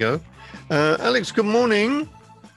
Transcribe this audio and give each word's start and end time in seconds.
go. 0.00 0.18
Uh, 0.70 0.96
Alex, 1.00 1.30
good 1.30 1.44
morning. 1.44 2.08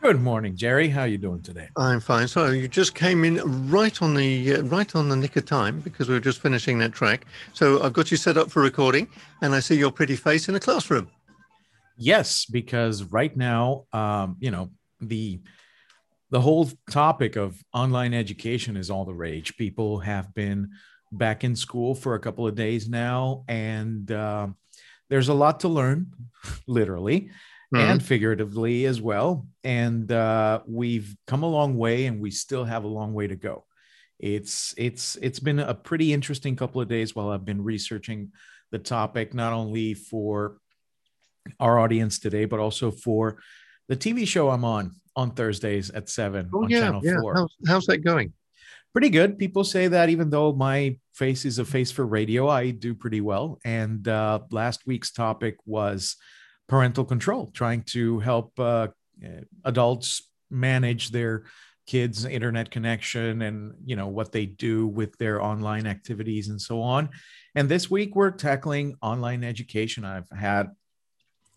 Good 0.02 0.22
morning, 0.22 0.56
Gerry. 0.56 0.88
How 0.88 1.02
are 1.02 1.08
you 1.08 1.18
doing 1.18 1.42
today? 1.42 1.68
I'm 1.76 2.00
fine. 2.00 2.28
So 2.30 2.48
you 2.52 2.70
just 2.70 2.96
came 2.96 3.26
in 3.26 3.70
right 3.70 4.02
on 4.02 4.14
the 4.14 4.56
uh, 4.56 4.62
right 4.64 4.96
on 4.96 5.10
the 5.10 5.16
nick 5.18 5.36
of 5.36 5.46
time 5.46 5.82
because 5.82 6.08
we 6.08 6.14
were 6.14 6.22
just 6.22 6.42
finishing 6.42 6.80
that 6.80 6.94
track. 6.94 7.26
So 7.52 7.84
I've 7.84 7.92
got 7.92 8.12
you 8.12 8.18
set 8.18 8.38
up 8.38 8.50
for 8.50 8.62
recording, 8.62 9.10
and 9.42 9.54
I 9.54 9.60
see 9.60 9.76
your 9.76 9.92
pretty 9.92 10.16
face 10.16 10.48
in 10.48 10.56
a 10.56 10.60
classroom. 10.60 11.10
Yes, 11.98 12.46
because 12.46 13.04
right 13.04 13.36
now, 13.36 13.88
um, 13.92 14.38
you 14.40 14.50
know 14.50 14.70
the 15.02 15.42
the 16.30 16.40
whole 16.40 16.70
topic 16.90 17.36
of 17.36 17.62
online 17.74 18.14
education 18.14 18.78
is 18.78 18.90
all 18.90 19.04
the 19.04 19.14
rage. 19.14 19.58
People 19.58 20.00
have 20.00 20.34
been 20.34 20.70
back 21.12 21.44
in 21.44 21.58
school 21.58 21.94
for 21.94 22.16
a 22.16 22.20
couple 22.20 22.48
of 22.48 22.56
days 22.56 22.88
now, 22.88 23.44
and 23.50 24.10
uh, 24.12 24.48
there's 25.10 25.30
a 25.30 25.34
lot 25.34 25.62
to 25.62 25.68
learn, 25.68 26.08
literally 26.68 27.30
mm-hmm. 27.74 27.92
and 27.92 28.04
figuratively 28.04 28.86
as 28.86 29.02
well. 29.02 29.48
And 29.64 30.12
uh, 30.12 30.62
we've 30.68 31.16
come 31.28 31.44
a 31.44 31.50
long 31.50 31.78
way, 31.78 32.06
and 32.06 32.20
we 32.20 32.32
still 32.32 32.64
have 32.64 32.84
a 32.84 32.88
long 32.88 33.14
way 33.14 33.28
to 33.28 33.36
go. 33.36 33.66
It's 34.20 34.74
it's 34.78 35.18
it's 35.22 35.40
been 35.40 35.60
a 35.60 35.74
pretty 35.74 36.14
interesting 36.14 36.56
couple 36.56 36.82
of 36.82 36.88
days 36.88 37.16
while 37.16 37.30
I've 37.30 37.46
been 37.46 37.64
researching 37.64 38.32
the 38.72 38.80
topic, 38.80 39.34
not 39.34 39.54
only 39.54 39.94
for 39.96 40.58
our 41.60 41.80
audience 41.80 42.20
today, 42.20 42.46
but 42.46 42.60
also 42.60 42.90
for 42.92 43.40
the 43.90 43.98
TV 43.98 44.26
show 44.26 44.50
I'm 44.50 44.64
on 44.64 44.92
on 45.16 45.32
Thursdays 45.32 45.90
at 45.90 46.10
seven 46.10 46.50
oh, 46.54 46.64
on 46.64 46.70
yeah, 46.70 46.80
Channel 46.80 47.02
yeah. 47.04 47.20
Four. 47.20 47.36
How's, 47.36 47.56
how's 47.68 47.86
that 47.88 48.00
going? 48.00 48.34
Pretty 48.94 49.10
good. 49.10 49.40
People 49.40 49.64
say 49.64 49.88
that 49.88 50.10
even 50.10 50.30
though 50.30 50.54
my 50.54 50.98
face 51.16 51.46
is 51.46 51.58
a 51.58 51.66
face 51.66 51.92
for 51.92 52.06
radio, 52.06 52.48
I 52.48 52.70
do 52.70 52.94
pretty 52.94 53.22
well. 53.22 53.60
And 53.66 54.08
uh, 54.08 54.42
last 54.52 54.86
week's 54.86 55.12
topic 55.12 55.56
was 55.66 56.16
parental 56.68 57.04
control, 57.04 57.50
trying 57.54 57.84
to 57.88 58.20
help 58.20 58.58
uh, 58.60 58.90
adults 59.66 60.30
manage 60.52 61.10
their 61.10 61.46
kids' 61.88 62.24
internet 62.24 62.72
connection 62.72 63.42
and 63.42 63.74
you 63.84 63.96
know 63.96 64.08
what 64.08 64.32
they 64.32 64.46
do 64.46 64.88
with 64.88 65.18
their 65.18 65.42
online 65.42 65.88
activities 65.88 66.50
and 66.50 66.62
so 66.62 66.82
on. 66.82 67.10
And 67.56 67.68
this 67.68 67.90
week 67.90 68.16
we're 68.16 68.32
tackling 68.32 68.96
online 69.02 69.44
education. 69.44 70.06
I've 70.06 70.30
had 70.30 70.70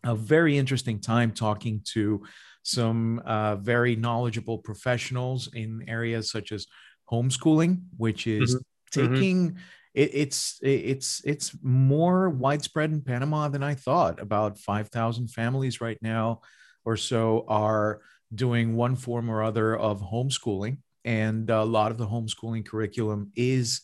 a 0.04 0.14
very 0.14 0.56
interesting 0.56 1.00
time 1.00 1.32
talking 1.32 1.82
to 1.92 2.24
some 2.62 3.20
uh, 3.24 3.56
very 3.56 3.94
knowledgeable 3.94 4.58
professionals 4.58 5.48
in 5.54 5.84
areas 5.86 6.30
such 6.30 6.50
as 6.50 6.66
homeschooling, 7.10 7.82
which 7.96 8.26
is 8.26 8.54
mm-hmm. 8.54 9.00
mm-hmm. 9.00 9.14
taking 9.14 9.48
mm-hmm. 9.50 9.58
it, 9.94 10.10
it's 10.12 10.58
it's 10.62 11.22
it's 11.24 11.56
more 11.62 12.28
widespread 12.28 12.90
in 12.90 13.02
Panama 13.02 13.48
than 13.48 13.62
I 13.62 13.74
thought. 13.74 14.20
About 14.20 14.58
five 14.58 14.88
thousand 14.88 15.28
families 15.28 15.80
right 15.80 15.98
now 16.02 16.40
or 16.84 16.96
so 16.96 17.44
are 17.48 18.00
doing 18.34 18.76
one 18.76 18.96
form 18.96 19.30
or 19.30 19.42
other 19.42 19.76
of 19.76 20.00
homeschooling, 20.00 20.78
and 21.04 21.48
a 21.50 21.64
lot 21.64 21.90
of 21.90 21.98
the 21.98 22.06
homeschooling 22.06 22.66
curriculum 22.66 23.32
is. 23.34 23.82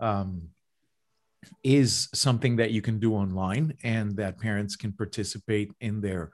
Um, 0.00 0.48
is 1.62 2.08
something 2.14 2.56
that 2.56 2.70
you 2.70 2.80
can 2.80 2.98
do 2.98 3.14
online 3.14 3.74
and 3.82 4.16
that 4.16 4.38
parents 4.38 4.76
can 4.76 4.92
participate 4.92 5.70
in 5.78 6.00
their 6.00 6.30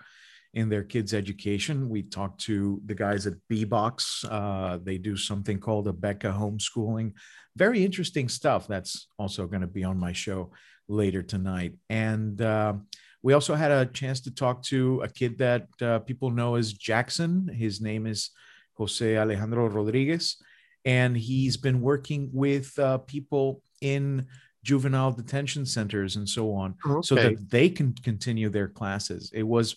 in 0.55 0.69
their 0.69 0.83
kids' 0.83 1.15
education. 1.15 1.89
We 1.89 2.03
talked 2.03 2.41
to 2.43 2.81
the 2.85 2.95
guys 2.95 3.27
at 3.27 3.35
Bbox. 3.51 4.25
Uh, 4.29 4.79
they 4.83 4.99
do 4.99 5.17
something 5.17 5.59
called 5.59 5.87
Abeka 5.87 6.37
homeschooling. 6.37 7.13
Very 7.57 7.85
interesting 7.85 8.29
stuff. 8.29 8.67
That's 8.67 9.07
also 9.19 9.47
going 9.47 9.61
to 9.61 9.67
be 9.69 9.85
on 9.85 9.99
my 9.99 10.13
show 10.13 10.51
later 10.89 11.23
tonight. 11.23 11.75
And 11.89 12.41
uh, 12.41 12.75
we 13.23 13.33
also 13.33 13.55
had 13.55 13.71
a 13.71 13.87
chance 13.87 14.21
to 14.23 14.35
talk 14.35 14.63
to 14.65 15.03
a 15.03 15.09
kid 15.09 15.39
that 15.39 15.67
uh, 15.81 16.01
people 16.01 16.31
know 16.31 16.57
as 16.57 16.73
Jackson. 16.73 17.49
His 17.49 17.81
name 17.81 18.07
is 18.07 18.31
Jose 18.75 19.17
Alejandro 19.17 19.69
Rodriguez. 19.69 20.37
And 20.85 21.17
he's 21.17 21.57
been 21.57 21.81
working 21.81 22.31
with 22.33 22.77
uh, 22.79 22.99
people 22.99 23.63
in 23.83 24.27
juvenile 24.63 25.13
detention 25.13 25.65
centers 25.65 26.17
and 26.17 26.29
so 26.29 26.53
on 26.53 26.75
okay. 26.87 27.01
so 27.03 27.15
that 27.15 27.51
they 27.51 27.69
can 27.69 27.95
continue 28.03 28.49
their 28.49 28.69
classes. 28.69 29.31
It 29.35 29.43
was 29.43 29.77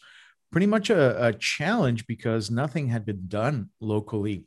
pretty 0.53 0.67
much 0.67 0.91
a, 0.91 1.27
a 1.27 1.33
challenge 1.33 2.05
because 2.05 2.51
nothing 2.51 2.87
had 2.87 3.05
been 3.05 3.27
done 3.27 3.69
locally 3.81 4.45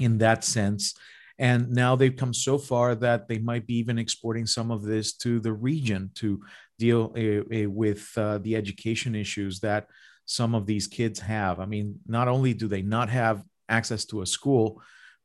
in 0.00 0.18
that 0.18 0.44
sense. 0.44 0.94
And 1.38 1.70
now 1.70 1.96
they've 1.96 2.14
come 2.14 2.34
so 2.34 2.58
far 2.58 2.96
that 2.96 3.28
they 3.28 3.38
might 3.38 3.64
be 3.66 3.76
even 3.76 3.98
exporting 3.98 4.46
some 4.46 4.72
of 4.72 4.82
this 4.82 5.14
to 5.18 5.38
the 5.38 5.52
region 5.52 6.10
to 6.16 6.42
deal 6.78 7.14
uh, 7.16 7.70
with 7.70 8.10
uh, 8.16 8.38
the 8.38 8.56
education 8.56 9.14
issues 9.14 9.60
that 9.60 9.86
some 10.26 10.56
of 10.56 10.66
these 10.66 10.88
kids 10.88 11.20
have. 11.20 11.60
I 11.60 11.66
mean, 11.66 12.00
not 12.06 12.26
only 12.26 12.52
do 12.52 12.66
they 12.66 12.82
not 12.82 13.08
have 13.08 13.44
access 13.68 14.04
to 14.06 14.22
a 14.22 14.26
school 14.26 14.82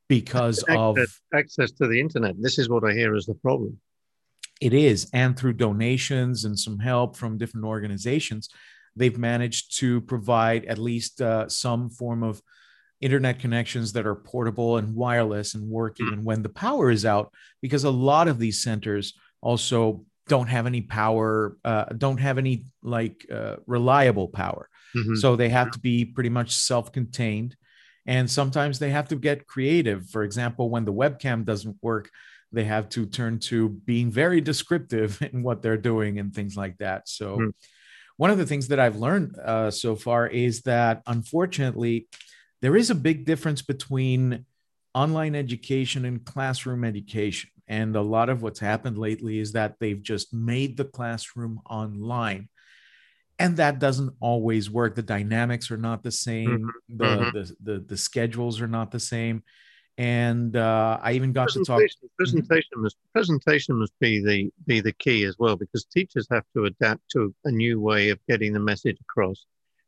because 0.07 0.63
access, 0.69 0.77
of 0.77 1.19
access 1.33 1.71
to 1.71 1.87
the 1.87 1.99
internet, 1.99 2.35
this 2.39 2.59
is 2.59 2.69
what 2.69 2.83
I 2.83 2.93
hear 2.93 3.15
is 3.15 3.25
the 3.25 3.33
problem. 3.33 3.79
It 4.61 4.73
is, 4.73 5.09
and 5.13 5.37
through 5.37 5.53
donations 5.53 6.45
and 6.45 6.57
some 6.57 6.79
help 6.79 7.15
from 7.15 7.37
different 7.37 7.65
organizations, 7.65 8.49
they've 8.97 9.17
managed 9.17 9.77
to 9.79 10.01
provide 10.01 10.65
at 10.65 10.77
least 10.77 11.21
uh, 11.21 11.47
some 11.47 11.89
form 11.89 12.23
of 12.23 12.41
internet 12.99 13.39
connections 13.39 13.93
that 13.93 14.07
are 14.07 14.15
portable 14.15 14.77
and 14.77 14.95
wireless 14.95 15.53
and 15.53 15.69
work 15.69 15.99
even 15.99 16.23
when 16.23 16.41
the 16.41 16.49
power 16.49 16.89
is 16.89 17.05
out 17.05 17.31
because 17.61 17.83
a 17.83 17.89
lot 17.89 18.27
of 18.27 18.39
these 18.39 18.63
centers 18.63 19.13
also 19.39 20.03
don't 20.27 20.47
have 20.47 20.65
any 20.65 20.81
power 20.81 21.57
uh, 21.63 21.85
don't 21.97 22.19
have 22.19 22.37
any 22.37 22.65
like 22.81 23.25
uh, 23.31 23.57
reliable 23.67 24.27
power. 24.27 24.67
Mm-hmm. 24.95 25.15
so 25.15 25.35
they 25.35 25.49
have 25.49 25.71
to 25.71 25.79
be 25.79 26.05
pretty 26.05 26.29
much 26.29 26.55
self-contained 26.55 27.55
and 28.05 28.31
sometimes 28.31 28.79
they 28.79 28.89
have 28.89 29.09
to 29.09 29.17
get 29.17 29.45
creative. 29.45 30.09
For 30.09 30.23
example 30.23 30.69
when 30.69 30.85
the 30.85 30.93
webcam 30.93 31.45
doesn't 31.45 31.77
work 31.81 32.09
they 32.51 32.63
have 32.63 32.87
to 32.89 33.05
turn 33.05 33.37
to 33.37 33.69
being 33.69 34.09
very 34.09 34.41
descriptive 34.41 35.21
in 35.33 35.43
what 35.43 35.61
they're 35.61 35.77
doing 35.77 36.17
and 36.17 36.33
things 36.33 36.57
like 36.57 36.77
that. 36.77 37.07
So 37.07 37.37
mm 37.37 37.53
one 38.17 38.31
of 38.31 38.38
the 38.38 38.45
things 38.45 38.67
that 38.67 38.79
I've 38.79 38.97
learned 38.97 39.38
uh, 39.38 39.72
so 39.72 39.95
far 39.95 40.28
is 40.28 40.63
that 40.63 41.01
unfortunately, 41.07 42.07
there 42.61 42.75
is 42.75 42.89
a 42.89 42.95
big 42.95 43.25
difference 43.25 43.61
between 43.61 44.45
online 44.94 45.35
education 45.35 46.05
and 46.05 46.25
classroom 46.25 46.83
education. 46.83 47.51
And 47.67 47.95
a 47.95 48.01
lot 48.01 48.29
of 48.29 48.41
what's 48.41 48.59
happened 48.59 48.97
lately 48.97 49.39
is 49.39 49.51
that 49.51 49.75
they've 49.79 50.01
just 50.01 50.33
made 50.33 50.77
the 50.77 50.85
classroom 50.85 51.61
online. 51.69 52.50
And 53.38 53.57
that 53.57 53.77
doesn't 53.77 54.16
always 54.19 54.69
work. 54.69 54.95
The 54.95 55.03
dynamics 55.03 55.69
are 55.69 55.77
not 55.77 56.01
the 56.01 56.11
same. 56.11 56.50
Mm-hmm. 56.89 56.97
The, 56.97 57.06
mm-hmm. 57.06 57.38
the, 57.38 57.56
the, 57.61 57.79
the 57.79 57.97
schedules 57.97 58.61
are 58.61 58.67
not 58.67 58.89
the 58.89 59.00
same 59.00 59.44
and 59.97 60.55
uh, 60.55 60.99
I 61.01 61.13
even 61.13 61.33
got 61.33 61.49
to 61.49 61.63
talk. 61.63 61.81
Presentation 62.17 62.69
must 62.75 62.97
presentation 63.13 63.79
must 63.79 63.93
be 63.99 64.23
the 64.23 64.51
be 64.65 64.79
the 64.79 64.93
key 64.93 65.23
as 65.23 65.35
well 65.39 65.55
because 65.55 65.85
teachers 65.85 66.27
have 66.29 66.43
to 66.55 66.65
adapt 66.65 67.09
to 67.11 67.33
a 67.45 67.51
new 67.51 67.79
way 67.79 68.09
of 68.09 68.19
getting 68.27 68.53
the 68.53 68.59
message 68.59 68.97
across. 69.01 69.45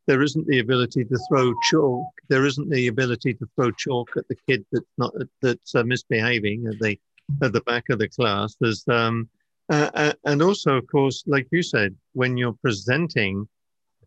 There 0.07 0.23
isn't 0.23 0.47
the 0.47 0.59
ability 0.59 1.05
to 1.05 1.19
throw 1.29 1.53
chalk. 1.69 2.07
There 2.27 2.45
isn't 2.45 2.69
the 2.69 2.87
ability 2.87 3.35
to 3.35 3.47
throw 3.55 3.69
chalk 3.71 4.09
at 4.17 4.27
the 4.27 4.37
kid 4.47 4.65
that's 4.71 4.85
not 4.97 5.13
that's 5.41 5.75
uh, 5.75 5.83
misbehaving 5.83 6.65
at 6.67 6.79
the 6.79 6.99
at 7.43 7.53
the 7.53 7.61
back 7.61 7.89
of 7.89 7.99
the 7.99 8.09
class. 8.09 8.55
There's 8.59 8.83
um, 8.87 9.29
uh, 9.69 10.13
and 10.25 10.41
also 10.41 10.77
of 10.77 10.87
course, 10.87 11.23
like 11.27 11.47
you 11.51 11.61
said, 11.61 11.95
when 12.13 12.35
you're 12.35 12.57
presenting, 12.63 13.47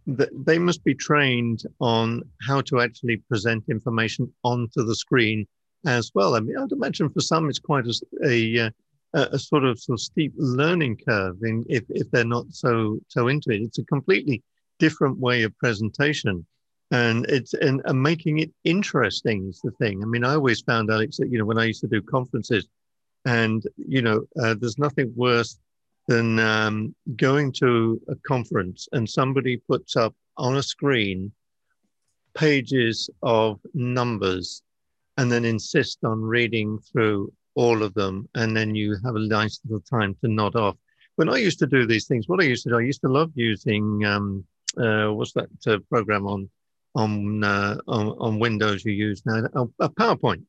they 0.06 0.58
must 0.58 0.82
be 0.82 0.96
trained 0.96 1.62
on 1.80 2.22
how 2.44 2.60
to 2.62 2.80
actually 2.80 3.18
present 3.28 3.62
information 3.68 4.32
onto 4.42 4.82
the 4.82 4.96
screen 4.96 5.46
as 5.86 6.10
well. 6.14 6.34
I 6.34 6.40
mean, 6.40 6.56
I'd 6.56 6.72
imagine 6.72 7.10
for 7.10 7.20
some 7.20 7.48
it's 7.48 7.58
quite 7.58 7.86
a, 7.86 7.94
a, 8.24 8.58
uh, 8.66 8.70
a 9.32 9.38
sort 9.38 9.64
of 9.64 9.78
sort 9.80 9.98
of 9.98 10.00
steep 10.00 10.32
learning 10.36 10.98
curve 11.06 11.36
in, 11.42 11.64
if, 11.68 11.84
if 11.88 12.10
they're 12.10 12.24
not 12.24 12.46
so 12.50 12.98
so 13.08 13.28
into 13.28 13.50
it. 13.50 13.62
It's 13.62 13.78
a 13.78 13.84
completely 13.84 14.42
different 14.78 15.18
way 15.18 15.42
of 15.42 15.56
presentation. 15.58 16.46
And 16.90 17.24
it's 17.26 17.54
and, 17.54 17.80
and 17.86 18.02
making 18.02 18.38
it 18.38 18.50
interesting 18.64 19.48
is 19.48 19.60
the 19.62 19.70
thing. 19.72 20.02
I 20.02 20.06
mean, 20.06 20.24
I 20.24 20.34
always 20.34 20.60
found 20.60 20.90
Alex 20.90 21.16
that 21.18 21.30
you 21.30 21.38
know 21.38 21.46
when 21.46 21.58
I 21.58 21.64
used 21.64 21.80
to 21.80 21.88
do 21.88 22.02
conferences, 22.02 22.66
and 23.24 23.62
you 23.76 24.02
know, 24.02 24.24
uh, 24.42 24.54
there's 24.58 24.78
nothing 24.78 25.12
worse 25.16 25.58
than 26.08 26.38
um, 26.38 26.94
going 27.16 27.52
to 27.52 28.00
a 28.08 28.16
conference 28.26 28.88
and 28.92 29.08
somebody 29.08 29.56
puts 29.56 29.96
up 29.96 30.14
on 30.36 30.56
a 30.56 30.62
screen 30.62 31.32
pages 32.34 33.08
of 33.22 33.60
numbers 33.74 34.62
and 35.18 35.30
then 35.30 35.44
insist 35.44 35.98
on 36.04 36.20
reading 36.20 36.78
through 36.78 37.32
all 37.54 37.82
of 37.82 37.94
them. 37.94 38.28
And 38.34 38.56
then 38.56 38.74
you 38.74 38.96
have 39.04 39.16
a 39.16 39.26
nice 39.26 39.60
little 39.64 39.80
time 39.80 40.16
to 40.22 40.28
nod 40.28 40.56
off. 40.56 40.76
When 41.16 41.28
I 41.28 41.36
used 41.36 41.58
to 41.58 41.66
do 41.66 41.86
these 41.86 42.06
things, 42.06 42.28
what 42.28 42.40
I 42.40 42.44
used 42.44 42.64
to 42.64 42.70
do, 42.70 42.78
I 42.78 42.82
used 42.82 43.02
to 43.02 43.08
love 43.08 43.30
using, 43.34 44.04
um, 44.04 44.44
uh, 44.78 45.08
what's 45.08 45.32
that 45.34 45.50
uh, 45.66 45.78
program 45.90 46.26
on, 46.26 46.48
on, 46.94 47.44
uh, 47.44 47.76
on, 47.86 48.08
on, 48.18 48.38
Windows 48.38 48.84
you 48.84 48.92
use 48.92 49.22
now? 49.26 49.68
A 49.80 49.88
PowerPoint. 49.90 50.42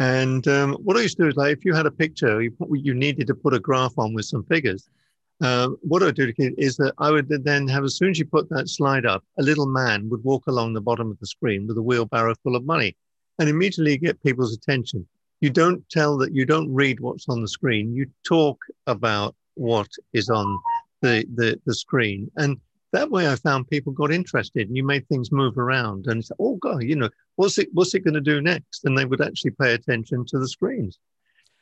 And 0.00 0.46
um, 0.48 0.74
what 0.74 0.96
I 0.96 1.00
used 1.02 1.16
to 1.18 1.24
do 1.24 1.28
is 1.28 1.36
like, 1.36 1.56
if 1.56 1.64
you 1.64 1.74
had 1.74 1.86
a 1.86 1.90
picture, 1.90 2.42
you, 2.42 2.56
you 2.72 2.94
needed 2.94 3.28
to 3.28 3.34
put 3.34 3.54
a 3.54 3.60
graph 3.60 3.94
on 3.98 4.14
with 4.14 4.24
some 4.24 4.44
figures. 4.44 4.88
uh, 5.40 5.68
what 5.82 6.02
I 6.02 6.06
would 6.06 6.16
do 6.16 6.32
is 6.36 6.76
that 6.76 6.94
I 6.98 7.10
would 7.12 7.28
then 7.44 7.68
have, 7.68 7.84
as 7.84 7.96
soon 7.96 8.10
as 8.10 8.18
you 8.18 8.24
put 8.24 8.48
that 8.50 8.68
slide 8.68 9.06
up, 9.06 9.24
a 9.38 9.42
little 9.42 9.66
man 9.66 10.08
would 10.08 10.24
walk 10.24 10.48
along 10.48 10.72
the 10.72 10.80
bottom 10.80 11.10
of 11.10 11.18
the 11.20 11.26
screen 11.26 11.68
with 11.68 11.78
a 11.78 11.82
wheelbarrow 11.82 12.34
full 12.42 12.56
of 12.56 12.64
money 12.64 12.96
and 13.38 13.48
immediately 13.48 13.96
get 13.96 14.22
people's 14.22 14.54
attention. 14.54 15.06
You 15.40 15.50
don't 15.50 15.88
tell 15.88 16.16
that 16.18 16.34
you 16.34 16.44
don't 16.44 16.72
read 16.72 17.00
what's 17.00 17.28
on 17.28 17.40
the 17.40 17.48
screen. 17.48 17.94
You 17.94 18.06
talk 18.26 18.58
about 18.86 19.34
what 19.54 19.88
is 20.12 20.28
on 20.30 20.58
the, 21.00 21.24
the, 21.34 21.60
the 21.64 21.74
screen. 21.74 22.30
And 22.36 22.60
that 22.92 23.10
way 23.10 23.30
I 23.30 23.36
found 23.36 23.68
people 23.68 23.92
got 23.92 24.10
interested 24.10 24.66
and 24.66 24.76
you 24.76 24.82
made 24.82 25.06
things 25.08 25.30
move 25.30 25.58
around 25.58 26.06
and 26.06 26.24
oh 26.38 26.56
God, 26.56 26.82
you 26.82 26.96
know, 26.96 27.10
what's 27.36 27.58
it, 27.58 27.68
what's 27.72 27.94
it 27.94 28.00
going 28.00 28.14
to 28.14 28.20
do 28.20 28.40
next? 28.40 28.84
And 28.84 28.96
they 28.96 29.04
would 29.04 29.20
actually 29.20 29.52
pay 29.52 29.74
attention 29.74 30.24
to 30.26 30.38
the 30.38 30.48
screens. 30.48 30.98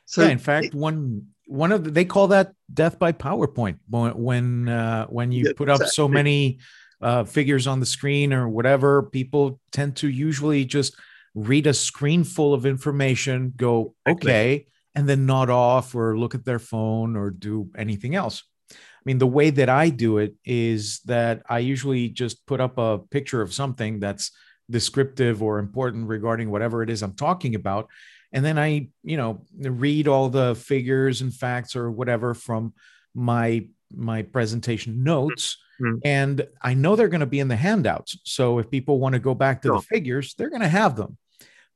So 0.05 0.23
yeah, 0.23 0.29
in 0.29 0.39
fact, 0.39 0.67
it, 0.67 0.73
one 0.73 1.27
one 1.47 1.71
of 1.71 1.83
the, 1.83 1.91
they 1.91 2.05
call 2.05 2.29
that 2.29 2.53
death 2.73 2.97
by 2.97 3.11
PowerPoint 3.11 3.77
when 3.89 4.69
uh, 4.69 5.05
when 5.07 5.33
you 5.33 5.47
yeah, 5.47 5.51
put 5.55 5.69
up 5.69 5.75
exactly. 5.75 5.91
so 5.91 6.07
many 6.07 6.59
uh, 7.01 7.25
figures 7.25 7.67
on 7.67 7.81
the 7.81 7.85
screen 7.85 8.31
or 8.31 8.47
whatever. 8.47 9.03
People 9.03 9.59
tend 9.71 9.97
to 9.97 10.09
usually 10.09 10.63
just 10.63 10.95
read 11.37 11.67
a 11.67 11.73
screen 11.73 12.23
full 12.23 12.55
of 12.55 12.65
information, 12.65 13.53
go 13.55 13.93
okay, 14.07 14.65
and 14.95 15.07
then 15.07 15.27
nod 15.27 15.51
off 15.51 15.93
or 15.93 16.17
look 16.17 16.33
at 16.33 16.43
their 16.43 16.57
phone 16.57 17.15
or 17.15 17.29
do 17.29 17.69
anything 17.77 18.15
else. 18.15 18.43
I 18.71 18.75
mean, 19.05 19.19
the 19.19 19.27
way 19.27 19.51
that 19.51 19.69
I 19.69 19.89
do 19.89 20.17
it 20.17 20.33
is 20.43 20.99
that 21.05 21.43
I 21.47 21.59
usually 21.59 22.09
just 22.09 22.45
put 22.47 22.59
up 22.59 22.79
a 22.79 22.97
picture 22.97 23.41
of 23.43 23.53
something 23.53 23.99
that's 23.99 24.31
descriptive 24.69 25.43
or 25.43 25.59
important 25.59 26.07
regarding 26.07 26.49
whatever 26.49 26.81
it 26.81 26.89
is 26.89 27.03
I'm 27.03 27.13
talking 27.13 27.53
about. 27.53 27.87
And 28.33 28.43
then 28.43 28.57
i 28.57 28.89
you 29.03 29.15
know 29.15 29.45
read 29.57 30.07
all 30.07 30.29
the 30.29 30.55
figures 30.55 31.21
and 31.21 31.33
facts 31.33 31.75
or 31.75 31.89
whatever 31.91 32.33
from 32.33 32.73
my 33.13 33.67
my 33.93 34.23
presentation 34.23 35.03
notes. 35.03 35.57
Mm-hmm. 35.79 35.97
and 36.05 36.47
i 36.63 36.73
know 36.73 36.95
they're 36.95 37.07
going 37.07 37.19
to 37.19 37.27
be 37.27 37.39
in 37.39 37.49
the 37.49 37.55
handouts. 37.55 38.17
So 38.23 38.57
if 38.57 38.71
people 38.71 38.99
want 38.99 39.13
to 39.13 39.19
go 39.19 39.35
back 39.35 39.61
to 39.61 39.67
the 39.67 39.81
figures 39.81 40.33
they're 40.33 40.49
going 40.49 40.63
to 40.63 40.67
have 40.67 40.95
them 40.95 41.19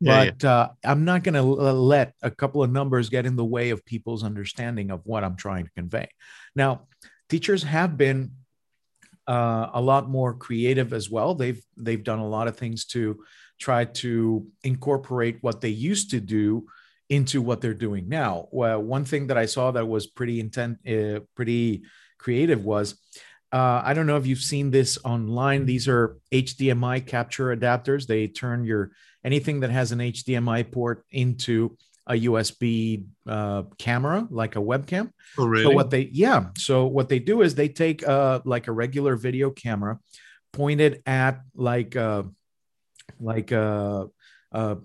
but 0.01 0.44
yeah. 0.44 0.50
Uh, 0.50 0.69
i'm 0.83 1.06
not 1.06 1.24
going 1.24 1.36
to 1.36 1.42
let 1.42 2.13
a 2.21 2.31
couple 2.31 2.63
of 2.63 2.71
numbers 2.71 3.09
get 3.09 3.25
in 3.25 3.36
the 3.36 3.45
way 3.45 3.69
of 3.69 3.86
people's 3.86 4.24
understanding 4.24 4.92
of 4.92 5.01
what 5.06 5.24
i'm 5.24 5.36
trying 5.36 5.65
to 5.65 5.71
convey 5.71 6.07
now 6.56 6.88
teachers 7.30 7.63
have 7.63 7.98
been 7.98 8.31
uh, 9.27 9.69
a 9.74 9.81
lot 9.81 10.09
more 10.09 10.33
creative 10.33 10.92
as 10.94 11.09
well 11.09 11.36
they've 11.36 11.63
they've 11.77 12.03
done 12.03 12.19
a 12.19 12.27
lot 12.27 12.48
of 12.48 12.57
things 12.57 12.86
to 12.86 13.24
try 13.59 13.86
to 13.86 14.48
incorporate 14.63 15.38
what 15.42 15.62
they 15.62 15.69
used 15.69 16.09
to 16.09 16.19
do 16.19 16.65
into 17.12 17.42
what 17.42 17.59
they're 17.59 17.74
doing 17.74 18.07
now. 18.07 18.48
Well, 18.51 18.81
one 18.81 19.03
thing 19.03 19.27
that 19.27 19.38
I 19.38 19.45
saw 19.45 19.71
that 19.71 19.86
was 19.86 20.07
pretty 20.07 20.39
intent, 20.39 20.80
uh, 20.88 21.19
pretty 21.36 21.83
creative 22.18 22.63
was 22.63 22.95
uh, 23.51 23.81
I 23.83 23.94
don't 23.94 24.07
know 24.07 24.15
if 24.15 24.25
you've 24.25 24.39
seen 24.39 24.71
this 24.71 24.98
online. 25.03 25.65
These 25.65 25.89
are 25.89 26.18
HDMI 26.31 27.06
capture 27.06 27.53
adapters. 27.56 28.07
They 28.07 28.27
turn 28.27 28.63
your 28.63 28.92
anything 29.24 29.62
that 29.62 29.70
has 29.70 29.92
an 29.92 30.00
HDMI 30.00 30.72
port 30.72 31.06
into 31.12 31.78
a 32.08 32.14
USB 32.14 33.06
uh, 33.28 33.64
camera, 33.78 34.28
like 34.30 34.56
a 34.56 34.60
webcam. 34.60 35.12
Oh, 35.38 35.46
really? 35.46 35.64
So 35.64 35.72
what 35.72 35.90
they, 35.90 36.10
yeah. 36.12 36.48
So 36.58 36.86
what 36.86 37.10
they 37.10 37.20
do 37.20 37.42
is 37.42 37.56
they 37.56 37.70
take 37.70 38.08
uh, 38.08 38.42
like 38.44 38.68
a 38.68 38.72
regular 38.72 39.16
video 39.16 39.52
camera, 39.52 40.00
pointed 40.52 41.02
at 41.06 41.42
like 41.56 41.96
uh, 41.96 42.24
like 43.20 43.52
uh, 43.52 44.06
uh, 44.52 44.76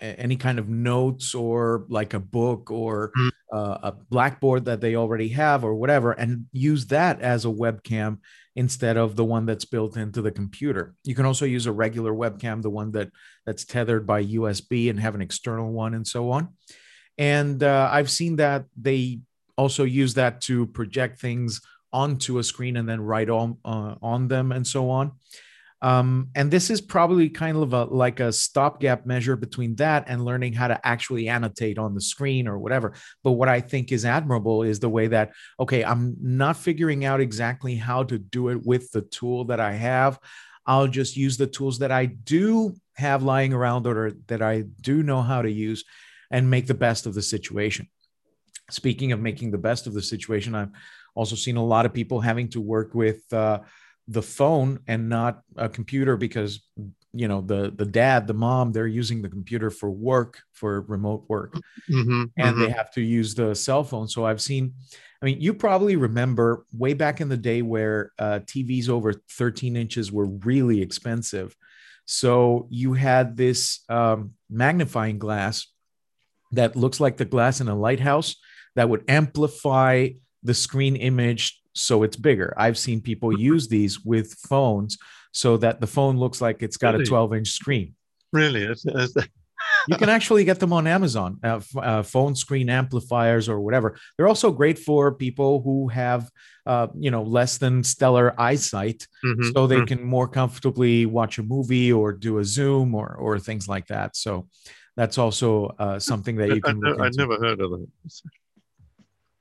any 0.00 0.36
kind 0.36 0.58
of 0.58 0.68
notes 0.68 1.34
or 1.34 1.86
like 1.88 2.14
a 2.14 2.20
book 2.20 2.70
or 2.70 3.12
mm. 3.16 3.30
uh, 3.52 3.78
a 3.82 3.92
blackboard 3.92 4.64
that 4.66 4.80
they 4.80 4.96
already 4.96 5.28
have 5.28 5.64
or 5.64 5.74
whatever 5.74 6.12
and 6.12 6.46
use 6.52 6.86
that 6.86 7.20
as 7.20 7.44
a 7.44 7.48
webcam 7.48 8.18
instead 8.54 8.96
of 8.96 9.16
the 9.16 9.24
one 9.24 9.46
that's 9.46 9.64
built 9.64 9.96
into 9.96 10.22
the 10.22 10.30
computer. 10.30 10.94
You 11.04 11.14
can 11.14 11.26
also 11.26 11.44
use 11.44 11.66
a 11.66 11.72
regular 11.72 12.12
webcam 12.12 12.62
the 12.62 12.70
one 12.70 12.92
that 12.92 13.10
that's 13.46 13.64
tethered 13.64 14.06
by 14.06 14.24
usb 14.24 14.90
and 14.90 15.00
have 15.00 15.14
an 15.14 15.22
external 15.22 15.72
one 15.72 15.94
and 15.94 16.06
so 16.06 16.30
on. 16.30 16.48
And 17.16 17.62
uh, 17.62 17.88
i've 17.92 18.10
seen 18.10 18.36
that 18.36 18.66
they 18.80 19.20
also 19.56 19.84
use 19.84 20.14
that 20.14 20.40
to 20.42 20.66
project 20.66 21.20
things 21.20 21.60
onto 21.92 22.38
a 22.38 22.44
screen 22.44 22.76
and 22.76 22.88
then 22.88 23.00
write 23.00 23.30
on 23.30 23.56
uh, 23.64 23.94
on 24.02 24.28
them 24.28 24.52
and 24.52 24.66
so 24.66 24.90
on 24.90 25.12
um, 25.80 26.28
and 26.34 26.50
this 26.50 26.70
is 26.70 26.80
probably 26.80 27.28
kind 27.28 27.56
of 27.56 27.72
a, 27.72 27.84
like 27.84 28.18
a 28.18 28.32
stopgap 28.32 29.06
measure 29.06 29.36
between 29.36 29.76
that 29.76 30.04
and 30.08 30.24
learning 30.24 30.52
how 30.52 30.68
to 30.68 30.86
actually 30.86 31.28
annotate 31.28 31.78
on 31.78 31.94
the 31.94 32.00
screen 32.00 32.48
or 32.48 32.58
whatever. 32.58 32.94
But 33.22 33.32
what 33.32 33.48
I 33.48 33.60
think 33.60 33.92
is 33.92 34.04
admirable 34.04 34.64
is 34.64 34.80
the 34.80 34.88
way 34.88 35.06
that, 35.08 35.32
okay, 35.60 35.84
I'm 35.84 36.16
not 36.20 36.56
figuring 36.56 37.04
out 37.04 37.20
exactly 37.20 37.76
how 37.76 38.02
to 38.04 38.18
do 38.18 38.48
it 38.48 38.66
with 38.66 38.90
the 38.90 39.02
tool 39.02 39.44
that 39.46 39.60
I 39.60 39.72
have. 39.72 40.18
I'll 40.66 40.88
just 40.88 41.16
use 41.16 41.36
the 41.36 41.46
tools 41.46 41.78
that 41.78 41.92
I 41.92 42.06
do 42.06 42.74
have 42.96 43.22
lying 43.22 43.52
around 43.52 43.86
or 43.86 44.12
that 44.26 44.42
I 44.42 44.64
do 44.80 45.04
know 45.04 45.22
how 45.22 45.42
to 45.42 45.50
use 45.50 45.84
and 46.30 46.50
make 46.50 46.66
the 46.66 46.74
best 46.74 47.06
of 47.06 47.14
the 47.14 47.22
situation. 47.22 47.88
Speaking 48.70 49.12
of 49.12 49.20
making 49.20 49.52
the 49.52 49.58
best 49.58 49.86
of 49.86 49.94
the 49.94 50.02
situation, 50.02 50.54
I've 50.56 50.72
also 51.14 51.36
seen 51.36 51.56
a 51.56 51.64
lot 51.64 51.86
of 51.86 51.94
people 51.94 52.20
having 52.20 52.48
to 52.48 52.60
work 52.60 52.94
with, 52.94 53.32
uh, 53.32 53.60
the 54.08 54.22
phone 54.22 54.80
and 54.88 55.08
not 55.08 55.42
a 55.56 55.68
computer 55.68 56.16
because 56.16 56.60
you 57.12 57.28
know 57.28 57.40
the 57.40 57.72
the 57.74 57.84
dad 57.84 58.26
the 58.26 58.34
mom 58.34 58.72
they're 58.72 58.86
using 58.86 59.22
the 59.22 59.28
computer 59.28 59.70
for 59.70 59.90
work 59.90 60.40
for 60.52 60.80
remote 60.82 61.24
work. 61.28 61.54
Mm-hmm, 61.90 62.24
and 62.36 62.56
mm-hmm. 62.56 62.60
they 62.62 62.70
have 62.70 62.90
to 62.92 63.02
use 63.02 63.34
the 63.34 63.54
cell 63.54 63.84
phone. 63.84 64.08
So 64.08 64.24
i've 64.24 64.40
seen 64.40 64.74
i 65.22 65.26
mean 65.26 65.40
you 65.40 65.54
probably 65.54 65.96
remember 65.96 66.64
way 66.72 66.94
back 66.94 67.20
in 67.20 67.28
the 67.28 67.36
day 67.36 67.62
where 67.62 68.12
uh, 68.18 68.40
tvs 68.40 68.88
over 68.88 69.12
13 69.12 69.76
inches 69.76 70.10
were 70.10 70.26
really 70.26 70.82
expensive. 70.82 71.54
So 72.10 72.68
you 72.70 72.94
had 72.94 73.36
this 73.36 73.80
um, 73.90 74.32
magnifying 74.48 75.18
glass 75.18 75.66
that 76.52 76.74
looks 76.74 77.00
like 77.00 77.18
the 77.18 77.26
glass 77.26 77.60
in 77.60 77.68
a 77.68 77.74
lighthouse 77.74 78.36
that 78.76 78.88
would 78.88 79.04
amplify 79.08 80.08
the 80.42 80.54
screen 80.54 80.96
image 80.96 81.60
so 81.78 82.02
it's 82.02 82.16
bigger. 82.16 82.54
I've 82.56 82.78
seen 82.78 83.00
people 83.00 83.38
use 83.38 83.68
these 83.68 84.04
with 84.04 84.34
phones 84.34 84.98
so 85.32 85.56
that 85.58 85.80
the 85.80 85.86
phone 85.86 86.18
looks 86.18 86.40
like 86.40 86.62
it's 86.62 86.76
got 86.76 86.94
really? 86.94 87.04
a 87.04 87.06
12 87.06 87.34
inch 87.34 87.50
screen. 87.50 87.94
Really? 88.32 88.68
You 89.86 89.96
can 89.96 90.08
actually 90.08 90.44
get 90.44 90.60
them 90.60 90.72
on 90.72 90.86
Amazon, 90.86 91.38
uh, 91.42 91.60
uh, 91.76 92.02
phone 92.02 92.34
screen 92.34 92.68
amplifiers 92.68 93.48
or 93.48 93.60
whatever. 93.60 93.96
They're 94.16 94.28
also 94.28 94.50
great 94.50 94.78
for 94.78 95.12
people 95.14 95.62
who 95.62 95.88
have, 95.88 96.30
uh, 96.66 96.88
you 96.94 97.10
know, 97.10 97.22
less 97.22 97.58
than 97.58 97.82
stellar 97.82 98.38
eyesight, 98.38 99.06
mm-hmm, 99.24 99.50
so 99.54 99.66
they 99.66 99.76
mm-hmm. 99.76 99.84
can 99.86 100.04
more 100.04 100.28
comfortably 100.28 101.06
watch 101.06 101.38
a 101.38 101.42
movie 101.42 101.92
or 101.92 102.12
do 102.12 102.38
a 102.38 102.44
Zoom 102.44 102.94
or 102.94 103.14
or 103.14 103.38
things 103.38 103.66
like 103.66 103.86
that. 103.86 104.16
So 104.16 104.48
that's 104.96 105.16
also 105.16 105.66
uh, 105.78 105.98
something 105.98 106.36
that 106.36 106.48
you 106.54 106.60
can. 106.60 106.84
I, 106.86 106.90
I, 106.90 107.06
I 107.06 107.10
never 107.14 107.36
heard 107.36 107.60
of 107.60 107.72
it. 107.80 107.88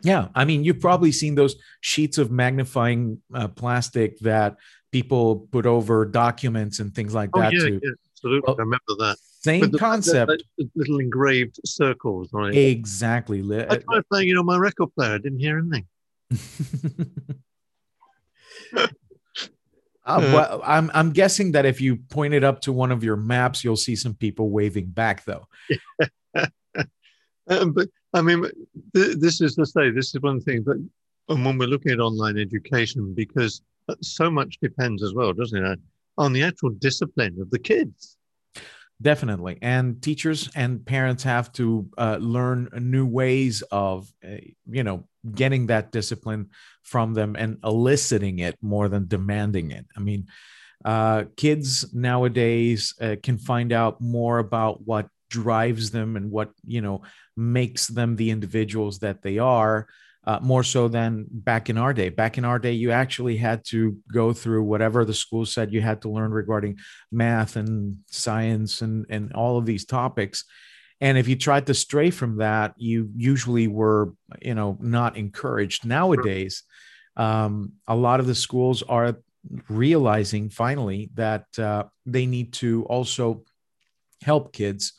Yeah, 0.02 0.28
I 0.36 0.46
mean, 0.46 0.64
you've 0.64 0.80
probably 0.80 1.12
seen 1.12 1.36
those 1.36 1.56
sheets 1.82 2.18
of 2.18 2.30
magnifying 2.32 3.22
uh, 3.34 3.48
plastic 3.48 4.20
that 4.20 4.58
people 4.92 5.48
put 5.52 5.66
over 5.66 6.06
documents 6.06 6.80
and 6.80 6.94
things 6.94 7.14
like 7.14 7.32
oh, 7.34 7.42
that. 7.42 7.54
Yeah, 7.54 7.60
too. 7.60 7.80
yeah, 7.84 7.92
absolutely. 8.12 8.44
Well, 8.46 8.56
I 8.58 8.62
remember 8.62 8.96
that. 9.00 9.18
Same 9.42 9.72
the, 9.72 9.78
concept. 9.78 10.44
The, 10.58 10.66
the 10.66 10.70
little 10.76 11.00
engraved 11.00 11.60
circles, 11.66 12.30
right? 12.32 12.56
Exactly. 12.56 13.40
I 13.42 13.78
tried 13.78 14.08
playing 14.10 14.30
it 14.30 14.38
on 14.38 14.46
my 14.46 14.58
record 14.58 14.94
player. 14.94 15.14
I 15.16 15.18
didn't 15.18 15.40
hear 15.40 15.58
anything. 15.60 15.86
uh, 18.76 18.88
well, 20.06 20.62
I'm 20.66 20.92
I'm 20.94 21.12
guessing 21.12 21.54
that 21.54 21.66
if 21.66 21.80
you 21.80 21.98
point 21.98 22.34
it 22.34 22.44
up 22.44 22.62
to 22.62 22.74
one 22.74 22.92
of 22.92 23.04
your 23.04 23.16
maps, 23.16 23.64
you'll 23.64 23.78
see 23.78 23.96
some 23.96 24.14
people 24.16 24.50
waving 24.50 24.88
back, 24.88 25.24
though. 25.26 25.48
um, 27.48 27.72
but 27.74 27.88
I 28.18 28.22
mean, 28.22 28.44
th- 28.96 29.18
this 29.18 29.42
is 29.42 29.56
to 29.56 29.66
say, 29.66 29.92
this 29.92 30.14
is 30.14 30.22
one 30.22 30.42
thing. 30.42 30.64
But 30.64 30.78
and 31.30 31.46
when 31.46 31.58
we're 31.58 31.68
looking 31.68 31.92
at 31.92 32.00
online 32.00 32.38
education, 32.38 33.14
because 33.14 33.62
so 34.02 34.32
much 34.32 34.60
depends 34.62 35.04
as 35.04 35.14
well, 35.14 35.34
doesn't 35.34 35.64
it, 35.64 35.80
on 36.18 36.34
the 36.34 36.44
actual 36.44 36.72
discipline 36.72 37.38
of 37.40 37.50
the 37.52 37.60
kids. 37.60 38.18
Definitely, 39.00 39.60
and 39.62 40.02
teachers 40.02 40.50
and 40.56 40.84
parents 40.84 41.22
have 41.24 41.52
to 41.54 41.88
uh, 42.00 42.18
learn 42.20 42.70
new 42.80 43.06
ways 43.06 43.62
of, 43.72 44.12
uh, 44.28 44.38
you 44.68 44.84
know, 44.84 45.08
getting 45.36 45.68
that 45.68 45.92
discipline 45.92 46.50
from 46.82 47.14
them 47.14 47.36
and 47.38 47.60
eliciting 47.64 48.40
it 48.40 48.58
more 48.62 48.90
than 48.90 49.08
demanding 49.08 49.70
it. 49.70 49.86
I 49.96 50.00
mean, 50.00 50.28
uh, 50.84 51.26
kids 51.36 51.94
nowadays 51.94 52.96
uh, 53.00 53.18
can 53.22 53.38
find 53.38 53.72
out 53.72 54.02
more 54.02 54.40
about 54.40 54.82
what 54.88 55.10
drives 55.30 55.92
them 55.92 56.16
and 56.16 56.32
what 56.32 56.52
you 56.66 56.82
know 56.82 57.02
makes 57.36 57.88
them 57.88 58.16
the 58.16 58.30
individuals 58.30 59.00
that 59.00 59.22
they 59.22 59.38
are 59.38 59.88
uh, 60.26 60.40
more 60.42 60.64
so 60.64 60.90
than 60.90 61.26
back 61.30 61.70
in 61.70 61.78
our 61.78 61.94
day. 61.94 62.10
Back 62.10 62.38
in 62.38 62.44
our 62.44 62.60
day 62.60 62.74
you 62.74 62.92
actually 62.92 63.38
had 63.38 63.64
to 63.68 63.98
go 64.12 64.34
through 64.34 64.64
whatever 64.64 65.06
the 65.06 65.14
school 65.14 65.46
said 65.46 65.72
you 65.72 65.82
had 65.82 66.02
to 66.02 66.10
learn 66.10 66.32
regarding 66.32 66.78
math 67.12 67.56
and 67.56 68.00
science 68.08 68.82
and 68.82 69.06
and 69.10 69.34
all 69.34 69.58
of 69.58 69.66
these 69.66 69.86
topics. 69.86 70.44
And 71.00 71.18
if 71.18 71.28
you 71.28 71.36
tried 71.36 71.68
to 71.68 71.74
stray 71.74 72.10
from 72.10 72.38
that 72.38 72.74
you 72.78 73.10
usually 73.16 73.68
were 73.68 74.14
you 74.42 74.56
know 74.56 74.78
not 74.82 75.18
encouraged. 75.18 75.86
Nowadays 75.86 76.64
um, 77.16 77.74
a 77.88 77.96
lot 77.96 78.20
of 78.20 78.28
the 78.28 78.36
schools 78.36 78.84
are 78.84 79.18
realizing 79.70 80.50
finally 80.50 81.10
that 81.16 81.46
uh, 81.58 81.84
they 82.06 82.26
need 82.26 82.54
to 82.54 82.84
also 82.86 83.44
help 84.22 84.54
kids 84.54 84.94